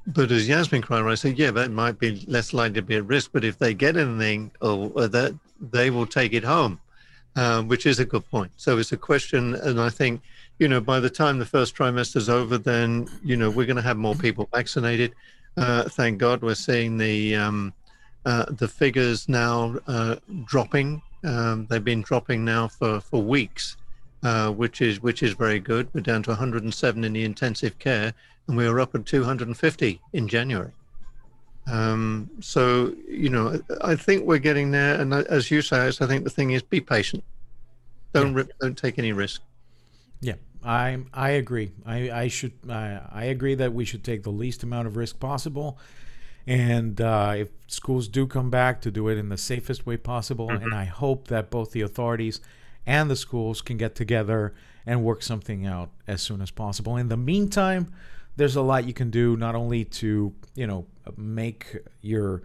But 0.06 0.32
as 0.32 0.50
Yasmin 0.50 0.82
cried, 0.82 1.06
I 1.06 1.16
said, 1.16 1.39
yeah, 1.39 1.52
that 1.52 1.72
might 1.72 1.98
be 1.98 2.26
less 2.28 2.54
likely 2.54 2.76
to 2.76 2.82
be 2.82 2.96
at 2.96 3.06
risk. 3.06 3.32
But 3.32 3.46
if 3.46 3.58
they 3.58 3.74
get 3.74 3.96
anything, 3.96 4.52
or, 4.62 4.92
or 4.94 5.08
that 5.08 5.34
they 5.72 5.89
will 5.89 6.06
take 6.06 6.34
it 6.34 6.44
home, 6.44 6.82
um, 7.38 7.68
which 7.70 7.86
is 7.86 8.00
a 8.00 8.06
good 8.06 8.30
point. 8.30 8.52
So 8.58 8.78
it's 8.78 8.92
a 8.92 8.98
question, 8.98 9.56
and 9.56 9.80
I 9.80 9.89
think, 9.89 10.22
you 10.63 10.69
know, 10.69 10.80
by 10.80 11.02
the 11.02 11.10
time 11.10 11.39
the 11.39 11.45
first 11.45 11.76
trimester 11.76 12.15
is 12.15 12.30
over, 12.30 12.58
then 12.58 13.10
you 13.21 13.36
know 13.36 13.49
we're 13.49 13.65
going 13.65 13.76
to 13.76 13.82
have 13.82 13.97
more 13.97 14.15
people 14.15 14.47
vaccinated. 14.54 15.13
Uh, 15.58 15.89
thank 15.89 16.19
God, 16.19 16.41
we're 16.41 16.56
seeing 16.56 16.97
the 16.97 17.36
um, 17.36 17.73
uh, 18.26 18.45
the 18.47 18.69
figures 18.69 19.28
now 19.28 19.76
uh, 19.88 20.15
dropping. 20.45 21.02
Um, 21.26 21.67
they've 21.69 21.84
been 21.84 22.02
dropping 22.02 22.45
now 22.45 22.69
for 22.69 23.02
for 23.02 23.21
weeks, 23.21 23.76
uh, 24.23 24.52
which 24.52 24.82
is 24.82 25.02
which 25.02 25.21
is 25.21 25.34
very 25.34 25.60
good. 25.60 25.89
We're 25.93 25.99
down 25.99 26.23
to 26.23 26.30
107 26.30 27.04
in 27.04 27.12
the 27.12 27.26
intensive 27.26 27.78
care, 27.78 28.13
and 28.47 28.56
we 28.56 28.65
were 28.65 28.80
up 28.80 28.95
at 28.95 29.06
250 29.06 29.99
in 30.13 30.30
January. 30.30 30.71
Um, 31.69 32.30
so 32.39 32.95
you 33.06 33.30
know, 33.30 33.62
I 33.82 33.97
think 33.97 34.26
we're 34.26 34.38
getting 34.38 34.71
there. 34.71 34.97
And 35.02 35.13
as 35.13 35.52
you 35.52 35.62
say, 35.62 35.88
I 35.88 35.91
think 35.91 36.23
the 36.23 36.30
thing 36.30 36.52
is, 36.52 36.62
be 36.62 36.80
patient. 36.80 37.21
Don't 38.13 38.38
yeah. 38.38 38.43
don't 38.62 38.78
take 38.78 38.97
any 38.97 39.12
risk. 39.12 39.41
Yeah, 40.21 40.36
I 40.65 40.99
I 41.13 41.32
agree. 41.32 41.71
I 41.86 42.12
I 42.12 42.28
should 42.28 42.54
I, 42.69 43.02
I 43.12 43.26
agree 43.26 43.56
that 43.56 43.73
we 43.73 43.86
should 43.86 44.04
take 44.04 44.23
the 44.23 44.32
least 44.32 44.63
amount 44.63 44.88
of 44.88 44.95
risk 44.95 45.19
possible, 45.19 45.78
and 46.47 46.99
uh, 47.02 47.34
if 47.38 47.49
schools 47.67 48.08
do 48.08 48.28
come 48.28 48.49
back, 48.49 48.82
to 48.82 48.91
do 48.91 49.08
it 49.10 49.17
in 49.17 49.30
the 49.30 49.38
safest 49.38 49.86
way 49.86 49.97
possible. 49.97 50.47
Mm-hmm. 50.47 50.63
And 50.63 50.73
I 50.73 50.86
hope 50.86 51.28
that 51.28 51.49
both 51.49 51.71
the 51.71 51.82
authorities 51.82 52.39
and 52.86 53.10
the 53.10 53.15
schools 53.15 53.62
can 53.62 53.78
get 53.78 53.95
together 53.95 54.54
and 54.86 55.04
work 55.04 55.23
something 55.23 55.65
out 55.65 55.89
as 56.08 56.21
soon 56.21 56.41
as 56.41 56.52
possible. 56.52 56.97
In 56.97 57.08
the 57.08 57.17
meantime, 57.17 57.93
there's 58.36 58.56
a 58.56 58.62
lot 58.62 58.86
you 58.86 58.93
can 58.93 59.10
do 59.10 59.38
not 59.38 59.56
only 59.56 59.86
to 59.86 60.34
you 60.56 60.67
know 60.67 60.86
make 61.17 61.78
your 62.02 62.43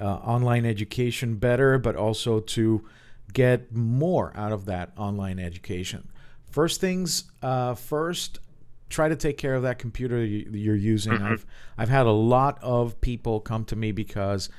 uh, 0.00 0.04
online 0.04 0.64
education 0.66 1.36
better, 1.36 1.78
but 1.78 1.96
also 1.96 2.40
to 2.40 2.84
get 3.32 3.74
more 3.74 4.32
out 4.36 4.52
of 4.52 4.64
that 4.66 4.92
online 4.96 5.38
education. 5.38 6.08
First 6.50 6.80
things 6.80 7.24
uh, 7.42 7.74
first, 7.74 8.40
try 8.88 9.08
to 9.08 9.16
take 9.16 9.38
care 9.38 9.54
of 9.54 9.62
that 9.62 9.78
computer 9.78 10.24
you're 10.24 10.76
using. 10.76 11.12
Mm-hmm. 11.12 11.32
I've 11.32 11.46
I've 11.78 11.88
had 11.88 12.06
a 12.06 12.12
lot 12.12 12.58
of 12.62 13.00
people 13.00 13.40
come 13.40 13.64
to 13.66 13.76
me 13.76 13.92
because 13.92 14.50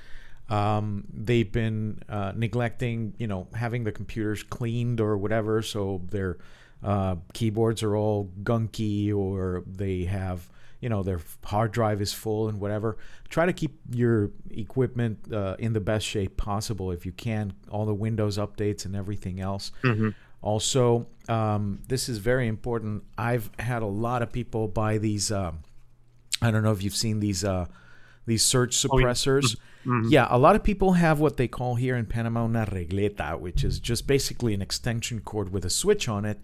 um, 0.49 1.05
they've 1.13 1.51
been 1.51 2.01
uh, 2.09 2.33
neglecting, 2.35 3.13
you 3.17 3.27
know, 3.27 3.47
having 3.53 3.83
the 3.83 3.91
computers 3.91 4.43
cleaned 4.43 4.99
or 4.99 5.17
whatever, 5.17 5.61
so 5.61 6.01
their 6.09 6.37
uh, 6.83 7.15
keyboards 7.33 7.83
are 7.83 7.95
all 7.95 8.29
gunky 8.43 9.13
or 9.13 9.63
they 9.67 10.05
have 10.05 10.49
you 10.79 10.89
know 10.89 11.03
their 11.03 11.21
hard 11.43 11.71
drive 11.71 12.01
is 12.01 12.11
full 12.11 12.49
and 12.49 12.59
whatever 12.59 12.97
try 13.29 13.45
to 13.45 13.53
keep 13.53 13.79
your 13.91 14.31
equipment 14.49 15.19
uh, 15.31 15.55
in 15.59 15.73
the 15.73 15.79
best 15.79 16.05
shape 16.05 16.37
possible 16.37 16.91
if 16.91 17.05
you 17.05 17.11
can 17.11 17.53
all 17.69 17.85
the 17.85 17.93
windows 17.93 18.39
updates 18.39 18.85
and 18.85 18.95
everything 18.95 19.39
else 19.39 19.71
mm-hmm. 19.83 20.09
Also 20.41 21.07
um, 21.29 21.79
this 21.87 22.09
is 22.09 22.17
very 22.17 22.47
important 22.47 23.03
i've 23.17 23.49
had 23.59 23.81
a 23.81 23.87
lot 23.87 24.21
of 24.21 24.31
people 24.31 24.67
buy 24.67 24.97
these 24.97 25.31
uh, 25.31 25.51
i 26.41 26.51
don't 26.51 26.63
know 26.63 26.71
if 26.71 26.83
you've 26.83 26.95
seen 26.95 27.19
these 27.19 27.43
uh, 27.43 27.65
these 28.25 28.43
surge 28.43 28.75
suppressors 28.75 29.55
oh, 29.55 29.61
yeah. 29.85 29.91
Mm-hmm. 29.91 30.09
yeah. 30.09 30.27
a 30.29 30.37
lot 30.37 30.55
of 30.55 30.63
people 30.63 30.93
have 30.93 31.19
what 31.19 31.37
they 31.37 31.47
call 31.47 31.75
here 31.75 31.95
in 31.95 32.05
panama 32.05 32.45
una 32.45 32.65
regleta 32.65 33.39
which 33.39 33.63
is 33.63 33.79
just 33.79 34.07
basically 34.07 34.53
an 34.53 34.61
extension 34.61 35.19
cord 35.21 35.51
with 35.51 35.65
a 35.65 35.69
switch 35.69 36.07
on 36.07 36.25
it 36.25 36.39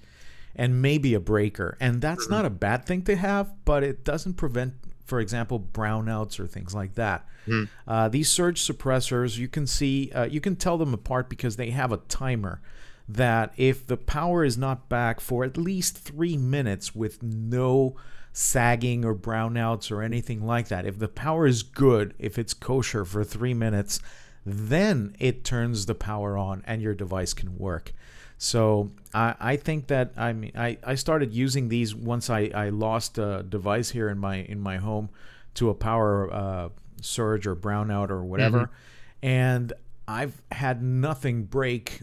and 0.58 0.82
maybe 0.82 1.14
a 1.14 1.20
breaker. 1.20 1.78
And 1.80 2.02
that's 2.02 2.26
mm-hmm. 2.26 2.34
not 2.34 2.46
a 2.46 2.50
bad 2.50 2.86
thing 2.86 3.04
to 3.04 3.16
have, 3.16 3.54
but 3.64 3.84
it 3.84 4.04
doesn't 4.04 4.34
prevent, 4.34 4.74
for 5.06 5.20
example, 5.20 5.60
brownouts 5.60 6.40
or 6.40 6.48
things 6.48 6.74
like 6.74 6.96
that. 6.96 7.26
Mm. 7.46 7.70
Uh, 7.88 8.10
these 8.10 8.30
surge 8.30 8.62
suppressors, 8.62 9.38
you 9.38 9.48
can 9.48 9.68
see, 9.68 10.12
uh, 10.14 10.26
you 10.26 10.42
can 10.42 10.56
tell 10.56 10.78
them 10.78 10.94
apart 10.94 11.30
because 11.30 11.56
they 11.56 11.70
have 11.70 11.92
a 11.92 11.98
timer 11.98 12.60
that 13.08 13.54
if 13.56 13.88
the 13.88 13.98
power 13.98 14.44
is 14.44 14.58
not 14.58 14.90
back 14.90 15.20
for 15.20 15.44
at 15.44 15.58
least 15.58 15.98
three 15.98 16.38
minutes 16.38 16.94
with 16.94 17.24
no 17.24 17.96
sagging 18.34 19.06
or 19.06 19.16
brownouts 19.16 19.92
or 19.92 20.02
anything 20.02 20.46
like 20.46 20.68
that, 20.68 20.86
if 20.86 21.00
the 21.00 21.08
power 21.08 21.48
is 21.48 21.64
good, 21.64 22.14
if 22.20 22.38
it's 22.38 22.54
kosher 22.54 23.06
for 23.06 23.24
three 23.24 23.54
minutes, 23.54 24.00
then 24.46 25.16
it 25.20 25.44
turns 25.44 25.86
the 25.86 25.96
power 25.96 26.38
on 26.38 26.64
and 26.66 26.82
your 26.82 26.94
device 26.94 27.34
can 27.34 27.58
work. 27.58 27.94
So 28.38 28.92
I, 29.14 29.36
I 29.40 29.56
think 29.56 29.88
that 29.88 30.14
I 30.16 30.34
mean 30.34 30.52
I, 30.56 30.78
I 30.84 30.96
started 30.96 31.34
using 31.34 31.70
these 31.70 31.96
once 31.96 32.30
I, 32.30 32.52
I 32.54 32.70
lost 32.70 33.18
a 33.18 33.44
device 33.48 33.90
here 33.90 34.10
in 34.10 34.20
my 34.20 34.38
in 34.38 34.60
my 34.60 34.78
home 34.78 35.10
to 35.56 35.70
a 35.70 35.74
power 35.74 36.32
uh, 36.32 36.70
surge 37.02 37.48
or 37.48 37.56
brownout 37.56 38.10
or 38.12 38.24
whatever, 38.24 38.60
mm-hmm. 38.60 39.26
and 39.28 39.74
I've 40.08 40.42
had 40.52 40.84
nothing 40.84 41.44
break 41.46 42.02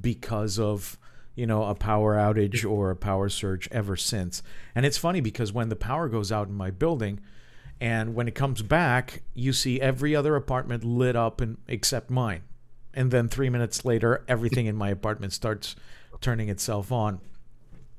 because 0.00 0.58
of 0.58 0.98
you 1.34 1.46
know 1.46 1.64
a 1.64 1.74
power 1.74 2.16
outage 2.16 2.68
or 2.68 2.90
a 2.90 2.96
power 2.96 3.28
surge 3.28 3.68
ever 3.70 3.96
since. 3.96 4.42
And 4.74 4.84
it's 4.84 4.98
funny 4.98 5.20
because 5.20 5.52
when 5.52 5.68
the 5.68 5.76
power 5.76 6.08
goes 6.08 6.32
out 6.32 6.48
in 6.48 6.54
my 6.54 6.70
building, 6.70 7.20
and 7.80 8.14
when 8.14 8.28
it 8.28 8.34
comes 8.34 8.62
back, 8.62 9.22
you 9.34 9.52
see 9.52 9.80
every 9.80 10.14
other 10.16 10.36
apartment 10.36 10.84
lit 10.84 11.16
up 11.16 11.40
and 11.40 11.58
except 11.68 12.10
mine 12.10 12.42
and 12.98 13.12
then 13.12 13.28
three 13.28 13.48
minutes 13.48 13.84
later, 13.84 14.24
everything 14.26 14.66
in 14.66 14.74
my 14.74 14.90
apartment 14.90 15.32
starts 15.32 15.76
turning 16.20 16.48
itself 16.48 16.90
on. 16.90 17.20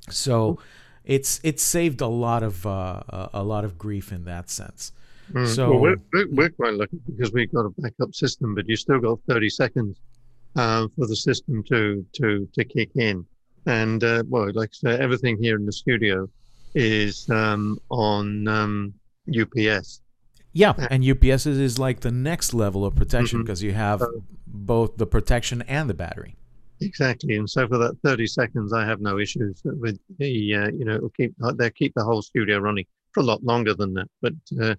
So 0.09 0.59
it's 1.05 1.39
it's 1.41 1.63
saved 1.63 2.01
a 2.01 2.07
lot 2.07 2.43
of 2.43 2.65
uh, 2.65 3.29
a 3.33 3.43
lot 3.43 3.63
of 3.63 3.77
grief 3.77 4.11
in 4.11 4.25
that 4.25 4.49
sense. 4.49 4.91
Mm. 5.31 5.47
So 5.47 5.71
well, 5.71 5.95
we're, 6.11 6.27
we're, 6.31 6.49
quite 6.49 6.73
lucky 6.73 6.99
because 7.05 7.31
we've 7.31 7.51
got 7.53 7.61
a 7.61 7.69
backup 7.77 8.13
system, 8.13 8.55
but 8.55 8.67
you 8.67 8.75
still 8.75 8.99
got 8.99 9.19
30 9.29 9.49
seconds 9.49 9.99
um, 10.55 10.89
for 10.95 11.07
the 11.07 11.15
system 11.15 11.63
to 11.63 12.05
to 12.13 12.47
to 12.53 12.65
kick 12.65 12.91
in. 12.95 13.25
And 13.65 14.03
uh, 14.03 14.23
well, 14.27 14.51
like 14.53 14.69
I 14.69 14.73
said, 14.73 15.01
everything 15.01 15.37
here 15.41 15.55
in 15.55 15.65
the 15.65 15.71
studio 15.71 16.29
is 16.75 17.29
um, 17.29 17.79
on 17.89 18.47
um, 18.47 18.93
UPS. 19.29 20.01
Yeah, 20.53 20.73
and 20.89 21.05
UPS 21.05 21.45
is 21.45 21.77
like 21.77 21.99
the 21.99 22.11
next 22.11 22.53
level 22.53 22.85
of 22.85 22.95
protection 22.95 23.43
because 23.43 23.59
mm-hmm. 23.59 23.67
you 23.67 23.73
have 23.75 24.01
both 24.47 24.97
the 24.97 25.05
protection 25.05 25.61
and 25.67 25.89
the 25.89 25.93
battery. 25.93 26.35
Exactly, 26.81 27.35
and 27.35 27.49
so 27.49 27.67
for 27.67 27.77
that 27.77 27.97
thirty 28.03 28.25
seconds, 28.25 28.73
I 28.73 28.85
have 28.85 29.01
no 29.01 29.19
issues 29.19 29.61
with 29.63 29.99
the 30.17 30.55
uh, 30.55 30.67
you 30.69 30.85
know 30.85 31.11
keep 31.15 31.33
uh, 31.43 31.51
they 31.51 31.69
keep 31.69 31.93
the 31.93 32.03
whole 32.03 32.21
studio 32.21 32.59
running 32.59 32.85
for 33.11 33.21
a 33.21 33.23
lot 33.23 33.43
longer 33.43 33.73
than 33.73 33.93
that, 33.93 34.07
but 34.21 34.33
uh, 34.61 34.75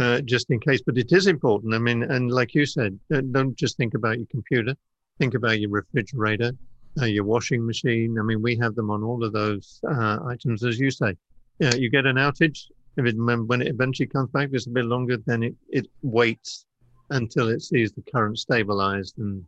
uh, 0.00 0.20
just 0.22 0.50
in 0.50 0.58
case. 0.60 0.80
But 0.84 0.98
it 0.98 1.12
is 1.12 1.26
important. 1.26 1.74
I 1.74 1.78
mean, 1.78 2.02
and 2.02 2.32
like 2.32 2.54
you 2.54 2.64
said, 2.66 2.98
uh, 3.14 3.20
don't 3.30 3.56
just 3.56 3.76
think 3.76 3.94
about 3.94 4.18
your 4.18 4.26
computer. 4.30 4.74
Think 5.18 5.34
about 5.34 5.60
your 5.60 5.70
refrigerator, 5.70 6.52
uh, 7.00 7.04
your 7.06 7.24
washing 7.24 7.64
machine. 7.64 8.16
I 8.18 8.22
mean, 8.22 8.42
we 8.42 8.56
have 8.56 8.74
them 8.74 8.90
on 8.90 9.02
all 9.02 9.22
of 9.24 9.32
those 9.32 9.80
items, 9.88 10.64
as 10.64 10.78
you 10.78 10.90
say. 10.90 11.16
Yeah, 11.58 11.74
you 11.74 11.90
get 11.90 12.06
an 12.06 12.16
outage, 12.16 12.66
if 12.96 13.06
it 13.06 13.16
when 13.16 13.62
it 13.62 13.68
eventually 13.68 14.06
comes 14.06 14.30
back, 14.30 14.50
it's 14.52 14.66
a 14.66 14.70
bit 14.70 14.84
longer. 14.84 15.16
Then 15.16 15.42
it 15.42 15.54
it 15.68 15.86
waits 16.02 16.66
until 17.10 17.48
it 17.48 17.62
sees 17.62 17.92
the 17.92 18.02
current 18.02 18.38
stabilized, 18.38 19.18
and 19.18 19.44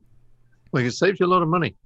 well, 0.73 0.85
it 0.85 0.93
saves 0.93 1.21
you 1.21 1.27
a 1.27 1.29
lot 1.29 1.43
of 1.43 1.49
money. 1.49 1.77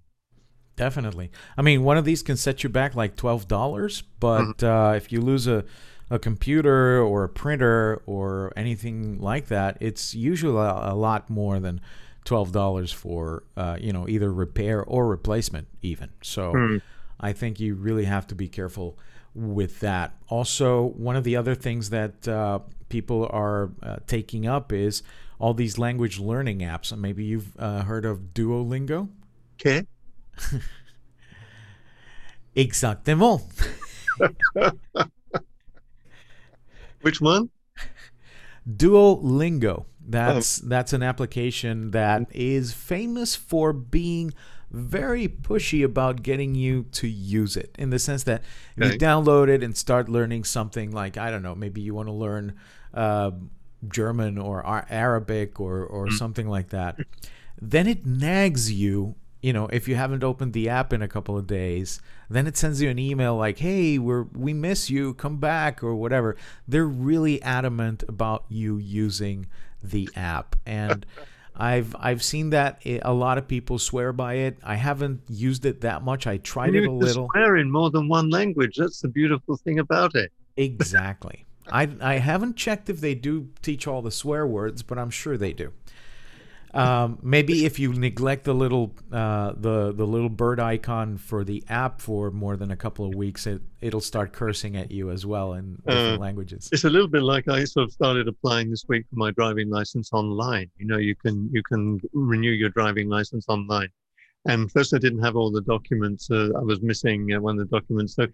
Definitely. 0.76 1.32
I 1.56 1.62
mean, 1.62 1.82
one 1.82 1.98
of 1.98 2.04
these 2.04 2.22
can 2.22 2.36
set 2.36 2.62
you 2.62 2.68
back 2.68 2.94
like 2.94 3.16
twelve 3.16 3.48
dollars, 3.48 4.02
but 4.20 4.58
mm-hmm. 4.58 4.66
uh, 4.66 4.92
if 4.92 5.10
you 5.10 5.20
lose 5.20 5.46
a 5.46 5.64
a 6.10 6.18
computer 6.18 7.02
or 7.02 7.24
a 7.24 7.28
printer 7.28 8.02
or 8.06 8.52
anything 8.56 9.20
like 9.20 9.48
that, 9.48 9.76
it's 9.80 10.14
usually 10.14 10.56
a, 10.56 10.92
a 10.92 10.94
lot 10.94 11.28
more 11.28 11.58
than 11.58 11.80
twelve 12.28 12.52
dollars 12.52 12.92
for 12.92 13.42
uh, 13.56 13.78
you 13.80 13.90
know 13.90 14.06
either 14.06 14.30
repair 14.30 14.84
or 14.84 15.08
replacement, 15.08 15.66
even. 15.80 16.10
So, 16.22 16.52
mm. 16.52 16.82
I 17.18 17.32
think 17.32 17.58
you 17.58 17.74
really 17.74 18.04
have 18.04 18.26
to 18.26 18.34
be 18.34 18.48
careful 18.48 18.98
with 19.34 19.80
that. 19.80 20.14
Also, 20.28 20.82
one 20.82 21.16
of 21.16 21.24
the 21.24 21.36
other 21.36 21.54
things 21.54 21.88
that 21.88 22.28
uh, 22.28 22.58
people 22.90 23.26
are 23.30 23.70
uh, 23.82 23.96
taking 24.06 24.46
up 24.46 24.74
is 24.74 25.02
all 25.38 25.54
these 25.54 25.78
language 25.78 26.18
learning 26.18 26.58
apps. 26.58 26.94
Maybe 26.96 27.24
you've 27.24 27.58
uh, 27.58 27.84
heard 27.84 28.04
of 28.04 28.34
Duolingo. 28.34 29.08
Okay. 29.54 29.86
Exactement. 32.56 33.42
Which 37.00 37.22
one? 37.22 37.48
Duolingo. 38.68 39.86
That's 40.08 40.62
oh. 40.62 40.68
that's 40.68 40.92
an 40.92 41.02
application 41.02 41.90
that 41.90 42.26
is 42.34 42.72
famous 42.72 43.36
for 43.36 43.72
being 43.72 44.32
very 44.70 45.28
pushy 45.28 45.84
about 45.84 46.22
getting 46.22 46.54
you 46.54 46.84
to 46.92 47.08
use 47.08 47.56
it 47.56 47.74
in 47.78 47.90
the 47.90 47.98
sense 47.98 48.24
that 48.24 48.42
okay. 48.78 48.92
you 48.92 48.98
download 48.98 49.48
it 49.48 49.62
and 49.62 49.76
start 49.76 50.08
learning 50.08 50.44
something 50.44 50.90
like 50.90 51.16
I 51.16 51.30
don't 51.30 51.42
know, 51.42 51.54
maybe 51.54 51.80
you 51.80 51.94
want 51.94 52.08
to 52.08 52.12
learn 52.12 52.54
uh, 52.94 53.32
German 53.86 54.38
or 54.38 54.64
Arabic 54.90 55.60
or 55.60 55.84
or 55.84 56.06
mm. 56.06 56.12
something 56.12 56.48
like 56.48 56.70
that. 56.70 56.98
Then 57.60 57.86
it 57.86 58.06
nags 58.06 58.72
you 58.72 59.16
you 59.40 59.52
know, 59.52 59.66
if 59.68 59.86
you 59.86 59.94
haven't 59.94 60.24
opened 60.24 60.52
the 60.52 60.68
app 60.68 60.92
in 60.92 61.00
a 61.00 61.08
couple 61.08 61.38
of 61.38 61.46
days, 61.46 62.00
then 62.28 62.46
it 62.46 62.56
sends 62.56 62.82
you 62.82 62.90
an 62.90 62.98
email 62.98 63.36
like, 63.36 63.58
"Hey, 63.58 63.98
we're 63.98 64.24
we 64.34 64.52
miss 64.52 64.90
you, 64.90 65.14
come 65.14 65.36
back" 65.36 65.82
or 65.82 65.94
whatever. 65.94 66.36
They're 66.66 66.86
really 66.86 67.40
adamant 67.42 68.02
about 68.08 68.44
you 68.48 68.78
using 68.78 69.46
the 69.82 70.08
app, 70.16 70.56
and 70.66 71.04
I've 71.56 71.94
I've 71.98 72.22
seen 72.22 72.50
that 72.50 72.82
a 72.84 73.12
lot 73.12 73.36
of 73.38 73.48
people 73.48 73.78
swear 73.78 74.12
by 74.12 74.34
it. 74.34 74.58
I 74.62 74.76
haven't 74.76 75.22
used 75.28 75.66
it 75.66 75.80
that 75.80 76.02
much. 76.02 76.26
I 76.26 76.36
tried 76.38 76.74
you 76.74 76.82
it 76.82 76.88
a 76.88 76.92
little. 76.92 77.28
Swear 77.32 77.56
in 77.56 77.70
more 77.70 77.90
than 77.90 78.08
one 78.08 78.30
language. 78.30 78.76
That's 78.76 79.00
the 79.00 79.08
beautiful 79.08 79.56
thing 79.56 79.80
about 79.80 80.14
it. 80.14 80.32
Exactly. 80.56 81.46
I 81.70 81.88
I 82.00 82.14
haven't 82.18 82.56
checked 82.56 82.88
if 82.88 83.00
they 83.00 83.14
do 83.14 83.48
teach 83.60 83.86
all 83.86 84.02
the 84.02 84.10
swear 84.10 84.46
words, 84.46 84.82
but 84.82 84.98
I'm 84.98 85.10
sure 85.10 85.36
they 85.36 85.52
do. 85.52 85.72
Um, 86.74 87.18
maybe 87.22 87.64
if 87.64 87.78
you 87.78 87.92
neglect 87.92 88.44
the 88.44 88.54
little 88.54 88.94
uh, 89.10 89.52
the 89.56 89.92
the 89.92 90.06
little 90.06 90.28
bird 90.28 90.60
icon 90.60 91.16
for 91.16 91.44
the 91.44 91.64
app 91.68 92.00
for 92.00 92.30
more 92.30 92.56
than 92.56 92.70
a 92.70 92.76
couple 92.76 93.06
of 93.06 93.14
weeks, 93.14 93.46
it 93.46 93.62
it'll 93.80 94.00
start 94.00 94.32
cursing 94.32 94.76
at 94.76 94.90
you 94.90 95.10
as 95.10 95.24
well 95.24 95.54
in 95.54 95.76
different 95.86 96.18
uh, 96.18 96.20
languages. 96.20 96.68
It's 96.72 96.84
a 96.84 96.90
little 96.90 97.08
bit 97.08 97.22
like 97.22 97.48
I 97.48 97.64
sort 97.64 97.84
of 97.84 97.92
started 97.92 98.28
applying 98.28 98.70
this 98.70 98.84
week 98.88 99.06
for 99.08 99.16
my 99.16 99.30
driving 99.30 99.70
license 99.70 100.10
online. 100.12 100.70
You 100.78 100.86
know, 100.86 100.98
you 100.98 101.14
can 101.14 101.48
you 101.52 101.62
can 101.62 102.00
renew 102.12 102.50
your 102.50 102.70
driving 102.70 103.08
license 103.08 103.46
online. 103.48 103.88
And 104.46 104.70
first, 104.70 104.94
I 104.94 104.98
didn't 104.98 105.22
have 105.22 105.36
all 105.36 105.50
the 105.50 105.62
documents. 105.62 106.30
Uh, 106.30 106.50
I 106.56 106.62
was 106.62 106.80
missing 106.80 107.32
uh, 107.34 107.40
one 107.40 107.58
of 107.58 107.68
the 107.68 107.76
documents. 107.76 108.14
So, 108.14 108.26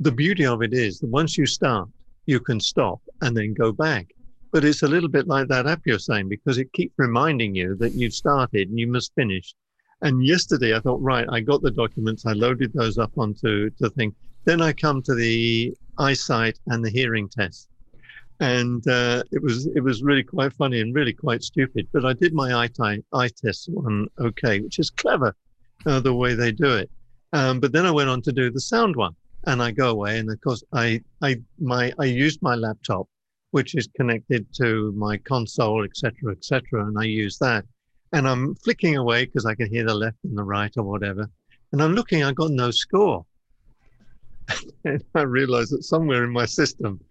the 0.00 0.12
beauty 0.12 0.46
of 0.46 0.62
it 0.62 0.72
is 0.72 1.00
that 1.00 1.08
once 1.08 1.36
you 1.36 1.46
start, 1.46 1.88
you 2.26 2.38
can 2.38 2.60
stop 2.60 3.00
and 3.22 3.36
then 3.36 3.54
go 3.54 3.72
back. 3.72 4.06
But 4.50 4.64
it's 4.64 4.82
a 4.82 4.88
little 4.88 5.08
bit 5.08 5.26
like 5.26 5.48
that 5.48 5.66
app 5.66 5.82
you're 5.84 5.98
saying 5.98 6.28
because 6.28 6.58
it 6.58 6.72
keeps 6.72 6.94
reminding 6.96 7.54
you 7.54 7.74
that 7.76 7.94
you've 7.94 8.14
started 8.14 8.68
and 8.68 8.78
you 8.78 8.86
must 8.86 9.14
finish. 9.14 9.54
And 10.00 10.24
yesterday 10.24 10.74
I 10.74 10.80
thought, 10.80 11.02
right, 11.02 11.26
I 11.30 11.40
got 11.40 11.60
the 11.60 11.70
documents, 11.70 12.24
I 12.24 12.32
loaded 12.32 12.72
those 12.72 12.98
up 12.98 13.12
onto 13.18 13.70
the 13.78 13.90
thing. 13.90 14.14
Then 14.44 14.62
I 14.62 14.72
come 14.72 15.02
to 15.02 15.14
the 15.14 15.74
eyesight 15.98 16.58
and 16.68 16.84
the 16.84 16.90
hearing 16.90 17.28
test, 17.28 17.68
and 18.40 18.86
uh, 18.88 19.24
it 19.32 19.42
was 19.42 19.66
it 19.66 19.80
was 19.80 20.02
really 20.02 20.22
quite 20.22 20.52
funny 20.54 20.80
and 20.80 20.94
really 20.94 21.12
quite 21.12 21.42
stupid. 21.42 21.88
But 21.92 22.06
I 22.06 22.12
did 22.12 22.32
my 22.32 22.54
eye, 22.54 22.70
eye 23.12 23.28
test 23.28 23.68
one 23.68 24.06
okay, 24.18 24.60
which 24.60 24.78
is 24.78 24.90
clever 24.90 25.34
uh, 25.86 26.00
the 26.00 26.14
way 26.14 26.34
they 26.34 26.52
do 26.52 26.76
it. 26.76 26.90
Um, 27.32 27.60
but 27.60 27.72
then 27.72 27.84
I 27.84 27.90
went 27.90 28.08
on 28.08 28.22
to 28.22 28.32
do 28.32 28.50
the 28.50 28.60
sound 28.60 28.96
one, 28.96 29.14
and 29.44 29.62
I 29.62 29.70
go 29.70 29.90
away, 29.90 30.18
and 30.18 30.30
of 30.30 30.40
course 30.40 30.62
I 30.72 31.02
I 31.20 31.42
my 31.58 31.92
I 31.98 32.04
used 32.04 32.40
my 32.40 32.54
laptop, 32.54 33.08
which 33.50 33.74
is 33.74 33.88
connected 33.96 34.46
to 34.54 34.92
my 34.92 35.16
console, 35.18 35.84
etc., 35.84 36.32
etc., 36.32 36.86
and 36.86 36.98
I 36.98 37.04
use 37.04 37.38
that, 37.38 37.64
and 38.12 38.28
I'm 38.28 38.54
flicking 38.56 38.96
away 38.96 39.24
because 39.24 39.46
I 39.46 39.54
can 39.54 39.68
hear 39.68 39.84
the 39.84 39.94
left 39.94 40.18
and 40.24 40.36
the 40.36 40.44
right 40.44 40.72
or 40.76 40.84
whatever, 40.84 41.28
and 41.72 41.82
I'm 41.82 41.94
looking, 41.94 42.24
I 42.24 42.32
got 42.32 42.50
no 42.50 42.70
score, 42.70 43.24
and 44.84 45.02
I 45.14 45.22
realize 45.22 45.70
that 45.70 45.84
somewhere 45.84 46.24
in 46.24 46.30
my 46.30 46.46
system. 46.46 47.00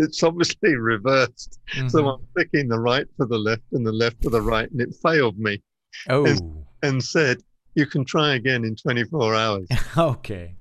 It's 0.00 0.24
obviously 0.24 0.74
reversed. 0.74 1.60
Mm-hmm. 1.76 1.86
So 1.86 2.08
I'm 2.08 2.26
flicking 2.34 2.66
the 2.66 2.80
right 2.80 3.06
for 3.16 3.26
the 3.26 3.38
left 3.38 3.62
and 3.70 3.86
the 3.86 3.92
left 3.92 4.20
for 4.24 4.30
the 4.30 4.42
right, 4.42 4.68
and 4.68 4.80
it 4.80 4.92
failed 5.00 5.38
me. 5.38 5.62
Oh. 6.08 6.26
And, 6.26 6.64
and 6.82 7.00
said, 7.00 7.44
you 7.78 7.86
can 7.86 8.04
try 8.04 8.34
again 8.34 8.64
in 8.64 8.74
24 8.74 9.34
hours. 9.36 9.68
okay. 9.96 10.54